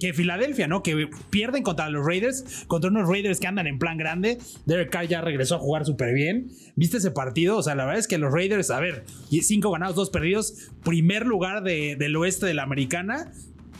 [0.00, 0.82] que Filadelfia, ¿no?
[0.82, 4.38] Que pierden contra los Raiders, contra unos Raiders que andan en plan grande.
[4.66, 6.48] Derek Carr ya regresó a jugar súper bien.
[6.76, 7.56] ¿Viste ese partido?
[7.56, 9.04] O sea, la verdad es que los Raiders, a ver,
[9.42, 13.32] cinco ganados, dos perdidos, primer lugar del oeste de la americana.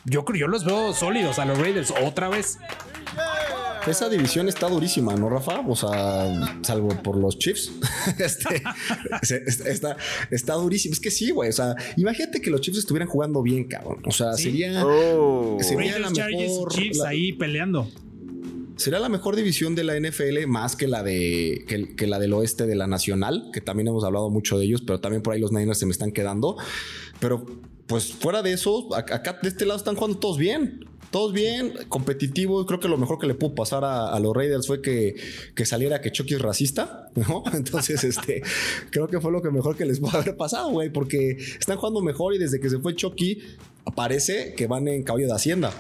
[0.07, 2.59] Yo creo, yo los veo sólidos a los Raiders otra vez.
[3.87, 5.61] Esa división está durísima, ¿no, Rafa?
[5.61, 7.71] O sea, salvo por los Chiefs.
[8.19, 8.63] este,
[9.71, 9.97] está,
[10.31, 10.95] está durísimo.
[10.95, 11.51] Es que sí, güey.
[11.51, 14.03] O sea, imagínate que los Chiefs estuvieran jugando bien, cabrón.
[14.07, 15.59] O sea, sería, oh.
[15.61, 16.73] sería la mejor.
[16.73, 17.89] Chiefs ahí peleando.
[18.77, 21.65] Sería la mejor división de la NFL más que la de
[21.97, 24.99] que, la del oeste de la nacional, que también hemos hablado mucho de ellos, pero
[24.99, 26.57] también por ahí los Niners se me están quedando.
[27.21, 27.47] Pero
[27.87, 32.67] pues fuera de eso, acá de este lado están jugando todos bien todos bien, competitivo.
[32.67, 35.15] Creo que lo mejor que le pudo pasar a, los Raiders fue que,
[35.55, 37.45] que, saliera que Chucky es racista, ¿no?
[37.55, 38.43] Entonces, este,
[38.91, 42.01] creo que fue lo que mejor que les pudo haber pasado, güey, porque están jugando
[42.01, 43.39] mejor y desde que se fue Chucky,
[43.95, 45.73] parece que van en caballo de Hacienda.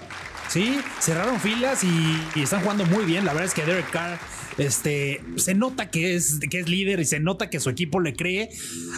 [0.55, 3.25] Sí, cerraron filas y, están jugando muy bien.
[3.25, 4.21] La verdad es que Derek Carr
[4.57, 8.15] este, se nota que es, que es líder y se nota que su equipo le
[8.15, 8.51] cree.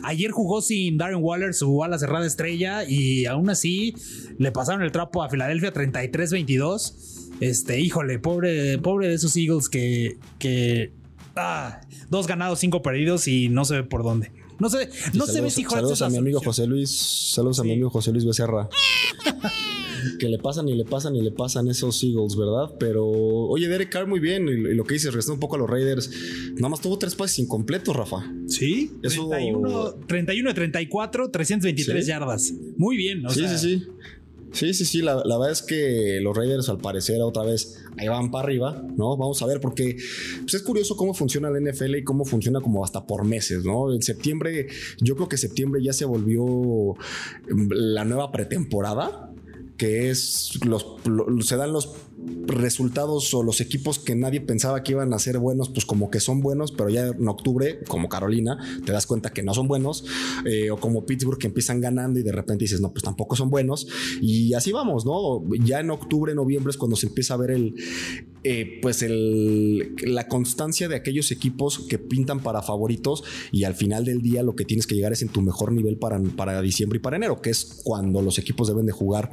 [0.03, 3.95] Ayer jugó sin Darren Waller, su ala cerrada estrella, y aún así
[4.37, 7.39] le pasaron el trapo a Filadelfia 33-22.
[7.41, 10.93] Este, híjole, pobre, pobre de esos Eagles que, que
[11.37, 14.31] ah, dos ganados, cinco perdidos y no se ve por dónde.
[14.59, 16.95] No sé, no se ve si Saludos a mi amigo José Luis,
[17.35, 18.69] saludos a mi amigo José Luis Becerra.
[20.19, 22.75] que le pasan y le pasan y le pasan esos Eagles, ¿verdad?
[22.79, 24.49] Pero, oye, Derek Carr muy bien.
[24.49, 26.11] Y, lo que dices, regresando un poco a los Raiders,
[26.55, 28.31] nada más tuvo tres pases incompletos, Rafa.
[28.47, 32.53] Sí, 31, 31 de 34, 323 yardas.
[32.77, 33.87] Muy bien, sí, sí, sí.
[34.57, 38.31] Sí, sí, sí, la, verdad es que los Raiders al parecer otra vez ahí van
[38.31, 39.15] para arriba, ¿no?
[39.17, 39.97] Vamos a ver porque
[40.41, 43.93] pues es curioso cómo funciona la NFL y cómo funciona como hasta por meses, ¿no?
[43.93, 46.95] En septiembre, yo creo que septiembre ya se volvió
[47.49, 49.31] la nueva pretemporada
[49.77, 50.87] que es los,
[51.41, 51.95] se dan los
[52.47, 56.21] resultados o los equipos que nadie pensaba que iban a ser buenos, pues como que
[56.21, 60.05] son buenos, pero ya en octubre, como Carolina, te das cuenta que no son buenos,
[60.45, 63.51] eh, o como Pittsburgh que empiezan ganando y de repente dices, no, pues tampoco son
[63.51, 63.87] buenos,
[64.21, 65.43] y así vamos, ¿no?
[65.65, 67.75] Ya en octubre, noviembre es cuando se empieza a ver el,
[68.45, 74.05] eh, pues el, la constancia de aquellos equipos que pintan para favoritos y al final
[74.05, 76.99] del día lo que tienes que llegar es en tu mejor nivel para, para diciembre
[76.99, 79.33] y para enero, que es cuando los equipos deben de jugar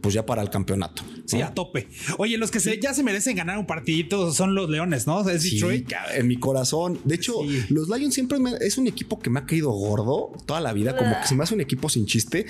[0.00, 1.02] pues ya para el campeonato.
[1.26, 1.88] Sí, a tope.
[2.18, 5.28] Oye, los que ya se merecen ganar un partidito son los Leones, ¿no?
[5.28, 5.92] Es Detroit.
[6.14, 6.98] en mi corazón.
[7.04, 7.34] De hecho,
[7.68, 11.20] los Lions siempre es un equipo que me ha caído gordo toda la vida, como
[11.20, 12.46] que se me hace un equipo sin chiste.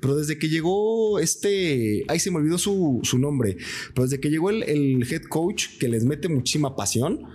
[0.00, 3.56] Pero desde que llegó este, ahí se me olvidó su, nombre,
[3.94, 7.26] pero desde que llegó el, el head coach que les mete muchísima pasión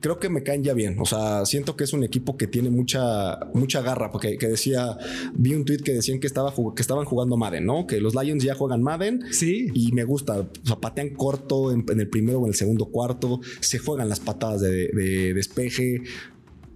[0.00, 0.96] creo que me caen ya bien.
[0.98, 4.96] O sea, siento que es un equipo que tiene mucha, mucha garra, porque que decía,
[5.34, 7.86] vi un tweet que decían que, estaba, que estaban jugando Madden, ¿no?
[7.86, 9.22] Que los Lions ya juegan Madden.
[9.30, 9.68] Sí.
[9.74, 10.40] Y me gusta.
[10.40, 13.40] O sea, patean corto en, el primero o en el segundo cuarto.
[13.60, 16.02] Se juegan las patadas de, despeje.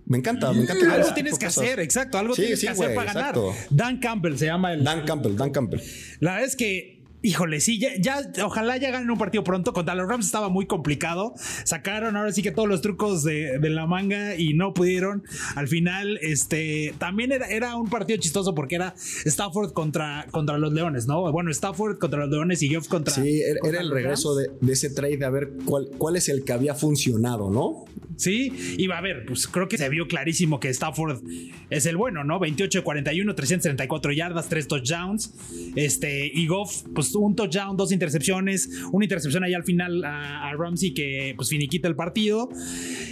[0.07, 0.95] Me encanta, me encanta.
[0.95, 2.19] Algo tienes que hacer, exacto.
[2.19, 3.37] Algo tienes que hacer para ganar.
[3.71, 4.85] Dan Campbell se llama el.
[4.85, 5.81] Dan Campbell, Dan Campbell.
[6.21, 6.94] La verdad es que
[7.25, 9.73] Híjole, sí, ya, ojalá ya ganen un partido pronto.
[9.73, 11.33] Contra los Rams estaba muy complicado.
[11.65, 15.23] Sacaron ahora sí que todos los trucos de, la manga y no pudieron.
[15.57, 20.75] Al final, este también era, era, un partido chistoso porque era Stafford contra, contra los
[20.75, 21.33] Leones, ¿no?
[21.33, 23.15] Bueno, Stafford contra los Leones y Geoff contra.
[23.15, 26.75] Sí, era, el regreso de, ese trade a ver cuál, cuál es el que había
[26.75, 27.87] funcionado, ¿no?
[28.17, 31.23] Sí, iba a ver, pues creo que se vio clarísimo que Stafford
[31.71, 32.39] es el bueno, ¿no?
[32.39, 35.35] 28 de 41, 334 yardas, 3 touchdowns.
[35.75, 40.95] Este, y Goff, pues un touchdown, dos intercepciones, una intercepción ahí al final a, Ramsey
[40.95, 42.49] que pues finiquita el partido.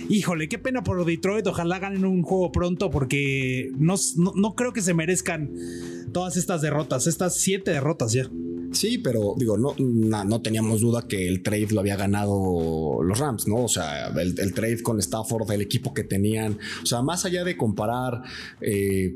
[0.08, 4.82] Híjole, qué pena por Detroit, ojalá ganen un juego pronto porque no, no creo que
[4.82, 5.50] se merezcan
[6.12, 8.28] todas estas derrotas, estas siete derrotas ya.
[8.72, 13.46] Sí, pero digo, no, no, teníamos duda que el trade lo había ganado los Rams,
[13.46, 13.64] ¿no?
[13.64, 16.58] O sea, el, trade con Stafford, el equipo que tenían.
[16.82, 18.22] O sea, más allá de comparar
[18.60, 19.14] eh,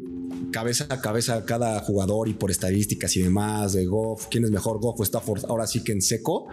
[0.51, 4.79] cabeza a cabeza cada jugador y por estadísticas y demás de Goff, quién es mejor,
[4.81, 6.47] Goff o Stafford, ahora sí que en seco.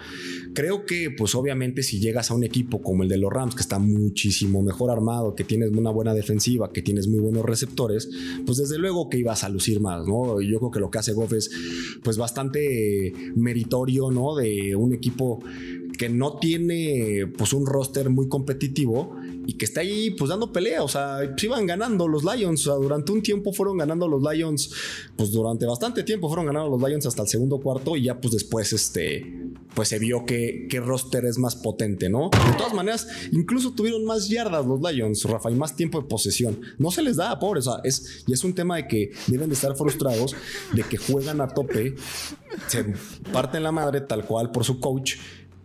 [0.53, 3.61] Creo que, pues obviamente, si llegas a un equipo como el de los Rams, que
[3.61, 8.09] está muchísimo mejor armado, que tienes una buena defensiva, que tienes muy buenos receptores,
[8.45, 10.41] pues desde luego que ibas a lucir más, ¿no?
[10.41, 11.49] Yo creo que lo que hace Goff es,
[12.03, 12.92] pues, bastante
[13.35, 14.35] meritorio, ¿no?
[14.35, 15.41] De un equipo
[15.97, 20.83] que no tiene pues un roster muy competitivo y que está ahí pues dando pelea,
[20.83, 24.71] o sea, iban ganando los Lions, o sea, durante un tiempo fueron ganando los Lions,
[25.15, 28.33] pues durante bastante tiempo fueron ganando los Lions hasta el segundo cuarto y ya pues
[28.33, 32.29] después este pues se vio que, que roster es más potente, ¿no?
[32.29, 36.61] De todas maneras, incluso tuvieron más yardas los Lions, Rafa, y más tiempo de posesión.
[36.77, 39.49] No se les da, pobre, o sea, es, y es un tema de que deben
[39.49, 40.35] de estar frustrados,
[40.73, 41.95] de que juegan a tope,
[42.67, 42.85] se
[43.31, 45.15] parten la madre tal cual por su coach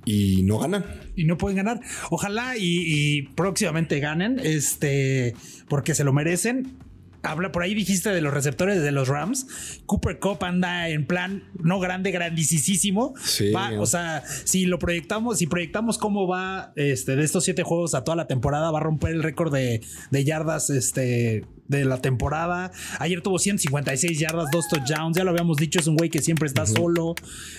[0.08, 0.86] y no ganan.
[1.16, 1.80] Y no pueden ganar.
[2.10, 5.34] Ojalá y, próximamente ganen, este,
[5.68, 6.78] porque se lo merecen.
[7.22, 9.82] Habla por ahí, dijiste de los receptores de los Rams.
[9.84, 13.12] Cooper Cup anda en plan no grande, grandísimo.
[13.22, 17.94] Sí, o sea, si lo proyectamos, si proyectamos cómo va este, de estos siete juegos
[17.94, 22.00] a toda la temporada, va a romper el récord de, de yardas este, de la
[22.00, 22.72] temporada.
[22.98, 25.16] Ayer tuvo 156 yardas, dos touchdowns.
[25.16, 27.14] Ya lo habíamos dicho, es un güey que siempre está solo.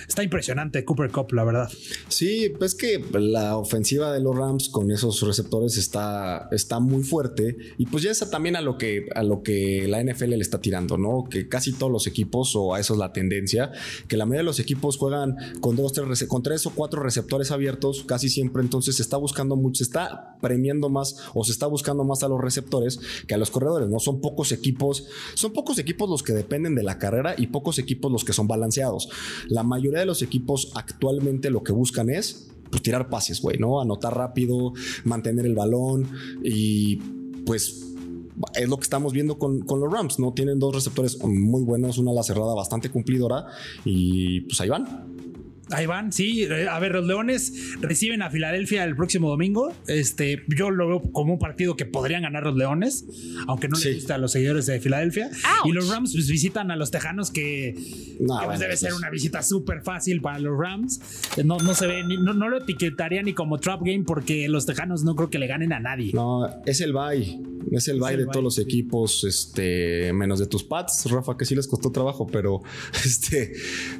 [0.07, 1.71] Está impresionante Cooper Cup, la verdad.
[2.07, 7.55] Sí, pues que la ofensiva de los Rams con esos receptores está, está muy fuerte.
[7.77, 10.59] Y pues ya está también a lo que, a lo que la NFL le está
[10.59, 11.25] tirando, ¿no?
[11.29, 13.71] Que casi todos los equipos, o a eso es la tendencia,
[14.07, 17.51] que la mayoría de los equipos juegan con dos, tres, con tres o cuatro receptores
[17.51, 18.63] abiertos, casi siempre.
[18.63, 22.27] Entonces se está buscando mucho, se está premiando más o se está buscando más a
[22.27, 23.98] los receptores que a los corredores, ¿no?
[23.99, 28.11] Son pocos equipos, son pocos equipos los que dependen de la carrera y pocos equipos
[28.11, 29.09] los que son balanceados.
[29.47, 33.81] La mayoría de los equipos actualmente lo que buscan es pues, tirar pases, güey, ¿no?
[33.81, 36.07] Anotar rápido, mantener el balón
[36.43, 36.97] y
[37.45, 37.85] pues
[38.55, 40.33] es lo que estamos viendo con, con, los Rams, ¿no?
[40.33, 43.47] Tienen dos receptores muy buenos, una la cerrada bastante cumplidora
[43.83, 45.08] y pues ahí van.
[45.71, 46.47] Ahí van, sí.
[46.69, 49.73] A ver, los Leones reciben a Filadelfia el próximo domingo.
[49.87, 53.05] Este, yo lo veo como un partido que podrían ganar los Leones,
[53.47, 55.29] aunque no les gusta a los seguidores de Filadelfia.
[55.65, 57.75] Y los Rams pues, visitan a los Tejanos, que,
[58.25, 60.99] pues, debe ser una visita súper fácil para los Rams.
[61.43, 65.03] No, no se ve, no, no, lo etiquetaría ni como trap game porque los Tejanos
[65.03, 66.11] no creo que le ganen a nadie.
[66.13, 67.39] No, es el bye.
[67.71, 71.55] Es el bye de todos los equipos, este, menos de tus Pats, Rafa, que sí
[71.55, 72.61] les costó trabajo, pero
[73.05, 73.53] este,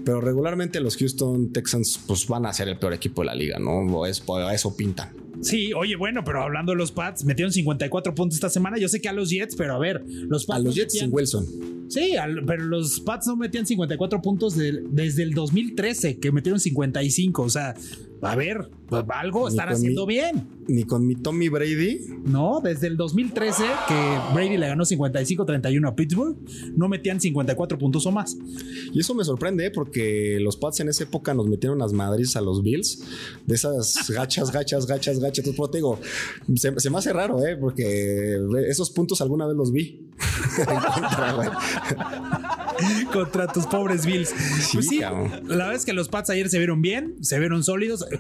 [0.04, 3.60] pero regularmente los Houston Texans pues van a ser el peor equipo de la liga,
[3.60, 4.06] ¿no?
[4.06, 4.24] Es,
[4.54, 5.14] eso pintan.
[5.42, 8.78] Sí, oye, bueno, pero hablando de los Pats, metieron 54 puntos esta semana.
[8.78, 10.60] Yo sé que a los Jets, pero a ver, los Pats.
[10.60, 11.46] A los Jets sin Wilson.
[11.88, 12.14] Sí,
[12.46, 17.42] pero los Pats no metían 54 puntos desde el 2013, que metieron 55.
[17.42, 17.74] O sea,
[18.22, 20.48] a ver, pues, algo están haciendo bien.
[20.68, 22.02] Ni con mi Tommy Brady.
[22.26, 26.38] No, desde el 2013 que Brady le ganó 55-31 a Pittsburgh,
[26.76, 28.38] no metían 54 puntos o más.
[28.94, 29.72] Y eso me sorprende ¿eh?
[29.72, 33.04] porque los Pats en esa época nos metieron las madres a los Bills,
[33.46, 35.46] de esas gachas, gachas, gachas, gachas.
[35.48, 36.00] Entonces, te digo,
[36.56, 37.58] se, me hace raro, ¿eh?
[37.58, 40.10] porque esos puntos alguna vez los vi.
[43.12, 44.34] contra tus pobres Bills.
[44.74, 48.06] Pues sí, la verdad es que los Pats ayer se vieron bien, se vieron sólidos.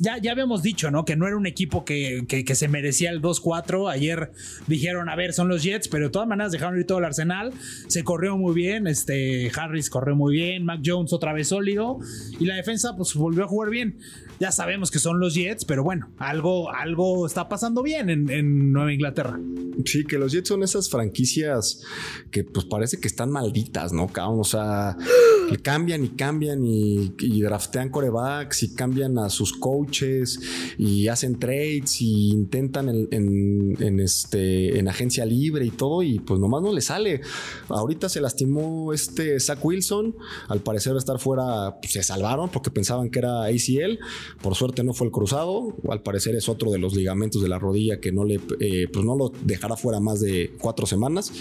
[0.00, 1.04] Ya, ya habíamos dicho, ¿no?
[1.04, 3.90] Que no era un equipo que, que, se merecía el 2-4.
[3.90, 4.32] Ayer
[4.66, 7.52] dijeron, a ver, son los Jets, pero de todas maneras dejaron ir todo el arsenal.
[7.86, 8.86] Se corrió muy bien.
[8.86, 10.64] Este Harris corrió muy bien.
[10.64, 11.98] Mac Jones otra vez sólido.
[12.38, 13.98] Y la defensa, pues volvió a jugar bien.
[14.38, 18.72] Ya sabemos que son los Jets, pero bueno, algo, algo está pasando bien en, en
[18.72, 19.38] Nueva Inglaterra.
[19.84, 21.82] Sí, que los Jets son esas franquicias
[22.30, 24.10] que pues parece que están malditas, ¿no?
[24.14, 24.96] O sea,
[25.62, 30.40] cambian y cambian y, draftean corebacks y cambian a sus coaches
[30.78, 36.62] y hacen trades y intentan en, este, en agencia libre y todo y pues nomás
[36.62, 37.20] no le sale.
[37.68, 40.14] Ahorita se lastimó este Zach Wilson,
[40.48, 43.98] al parecer va a estar fuera, pues, se salvaron porque pensaban que era ACL,
[44.42, 47.58] por suerte no fue el cruzado, al parecer es otro de los ligamentos de la
[47.58, 51.32] rodilla que no le, eh, pues no lo dejará fuera más de cuatro semanas.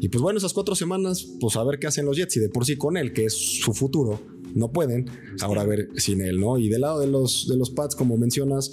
[0.00, 2.48] Y pues bueno, esas cuatro semanas, pues a ver qué hacen los Jets y de
[2.48, 4.20] por sí con él, que es su futuro,
[4.56, 5.08] no pueden.
[5.40, 6.58] Ahora a ver sin él, ¿no?
[6.58, 8.72] Y del lado de los, de los Pats, como mencionas,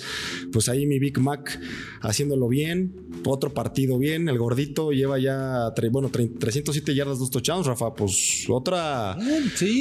[0.52, 1.60] pues ahí mi Big Mac
[2.02, 7.94] haciéndolo bien, otro partido bien, el gordito lleva ya, bueno, 307 yardas, dos touchdowns, Rafa,
[7.94, 9.18] pues otra,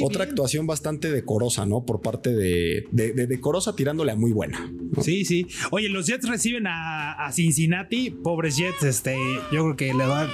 [0.03, 1.85] otra actuación bastante decorosa, ¿no?
[1.85, 4.71] Por parte de, de, decorosa tirándole a muy buena.
[5.01, 5.47] Sí, sí.
[5.71, 9.15] Oye, los Jets reciben a, Cincinnati, pobres Jets, este,
[9.51, 10.29] yo creo que le va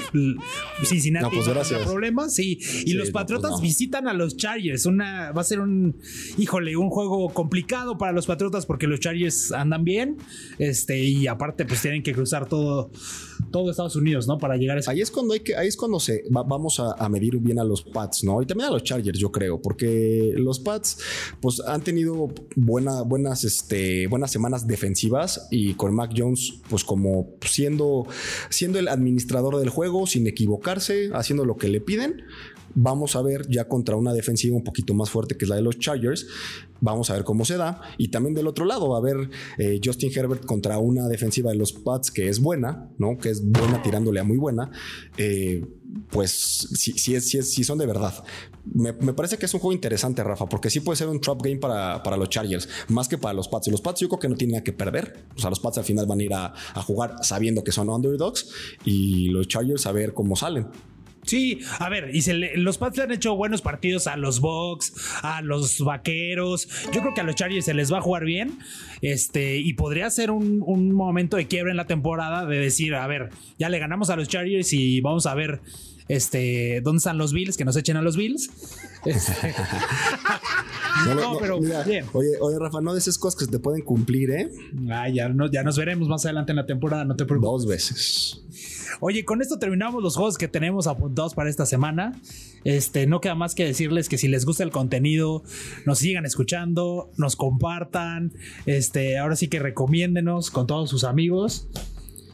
[0.83, 1.81] Cincinnati no, pues gracias.
[1.81, 2.59] problemas, sí.
[2.85, 5.95] Y los pues Patriotas visitan a los Chargers, una, va a ser un,
[6.37, 10.17] híjole, un juego complicado para los Patriotas porque los Chargers andan bien,
[10.57, 12.91] este, y aparte pues tienen que cruzar todo,
[13.51, 14.37] todo Estados Unidos, ¿no?
[14.37, 14.91] Para llegar a ese...
[14.91, 17.81] Ahí es cuando hay que, ahí es cuando se vamos a, medir bien a los
[17.81, 18.41] Pats, ¿no?
[18.41, 20.99] Y también a los Chargers, yo creo, porque los Pats,
[21.41, 27.29] pues han tenido buena, buenas, este, buenas semanas defensivas y con Mac Jones, pues como
[27.41, 28.07] siendo,
[28.49, 32.23] siendo el administrador del juego, sin equivocarse, haciendo lo que le piden,
[32.75, 35.61] Vamos a ver ya contra una defensiva un poquito más fuerte que es la de
[35.61, 36.27] los Chargers.
[36.81, 37.81] Vamos a ver cómo se da.
[37.97, 41.73] Y también del otro lado, a ver eh, Justin Herbert contra una defensiva de los
[41.73, 43.17] Pats que es buena, ¿no?
[43.17, 44.71] Que es buena tirándole a muy buena.
[45.17, 45.65] Eh,
[46.09, 48.13] pues si, si, son de verdad.
[48.71, 51.57] Me, parece que es un juego interesante, Rafa, porque sí puede ser un trap game
[51.57, 53.67] para, para, los Chargers, más que para los Pats.
[53.67, 55.25] Y los Pats yo creo que no tienen nada que perder.
[55.35, 57.89] O sea, los Pats al final van a ir a, a jugar sabiendo que son
[57.89, 58.49] underdogs
[58.85, 60.67] y los Chargers a ver cómo salen.
[61.29, 62.23] Sí, a ver, y
[62.57, 66.67] los Pats le han hecho buenos partidos a los Bucks, a los Vaqueros.
[66.91, 68.57] Yo creo que a los Chargers se les va a jugar bien.
[69.03, 73.29] Este, y podría ser un, momento de quiebra en la temporada de decir, a ver,
[73.59, 75.61] ya le ganamos a los Chargers y vamos a ver
[76.09, 77.55] este, ¿dónde están los Bills?
[77.55, 78.49] Que nos echen a los Bills.
[79.05, 79.53] Este,
[81.15, 82.05] no, pero bien.
[82.13, 84.51] Oye, oye, Rafa, no de esas cosas que se te pueden cumplir, ¿eh?
[84.89, 87.49] Ah, ya, ya nos veremos más adelante en la temporada, no te preocupes.
[87.51, 88.41] Dos veces.
[88.99, 92.19] Oye, con esto terminamos los juegos que tenemos apuntados para esta semana.
[92.63, 95.43] Este, no queda más que decirles que si les gusta el contenido,
[95.85, 98.33] nos sigan escuchando, nos compartan.
[98.65, 101.69] Este, ahora sí que recomiéndenos con todos sus amigos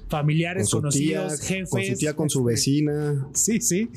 [0.10, 1.70] familiares, conocidos, jefes.
[1.70, 3.28] Con su tía, con su este, vecina.
[3.34, 3.90] Sí, sí.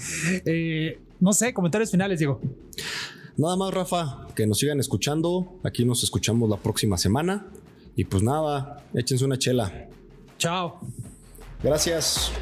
[0.45, 2.41] Eh, no sé, comentarios finales, Diego.
[3.37, 5.61] Nada más, Rafa, que nos sigan escuchando.
[5.63, 7.47] Aquí nos escuchamos la próxima semana.
[7.97, 9.89] Y pues nada, échense una chela.
[10.39, 10.81] Chao.
[11.63, 12.33] Gracias.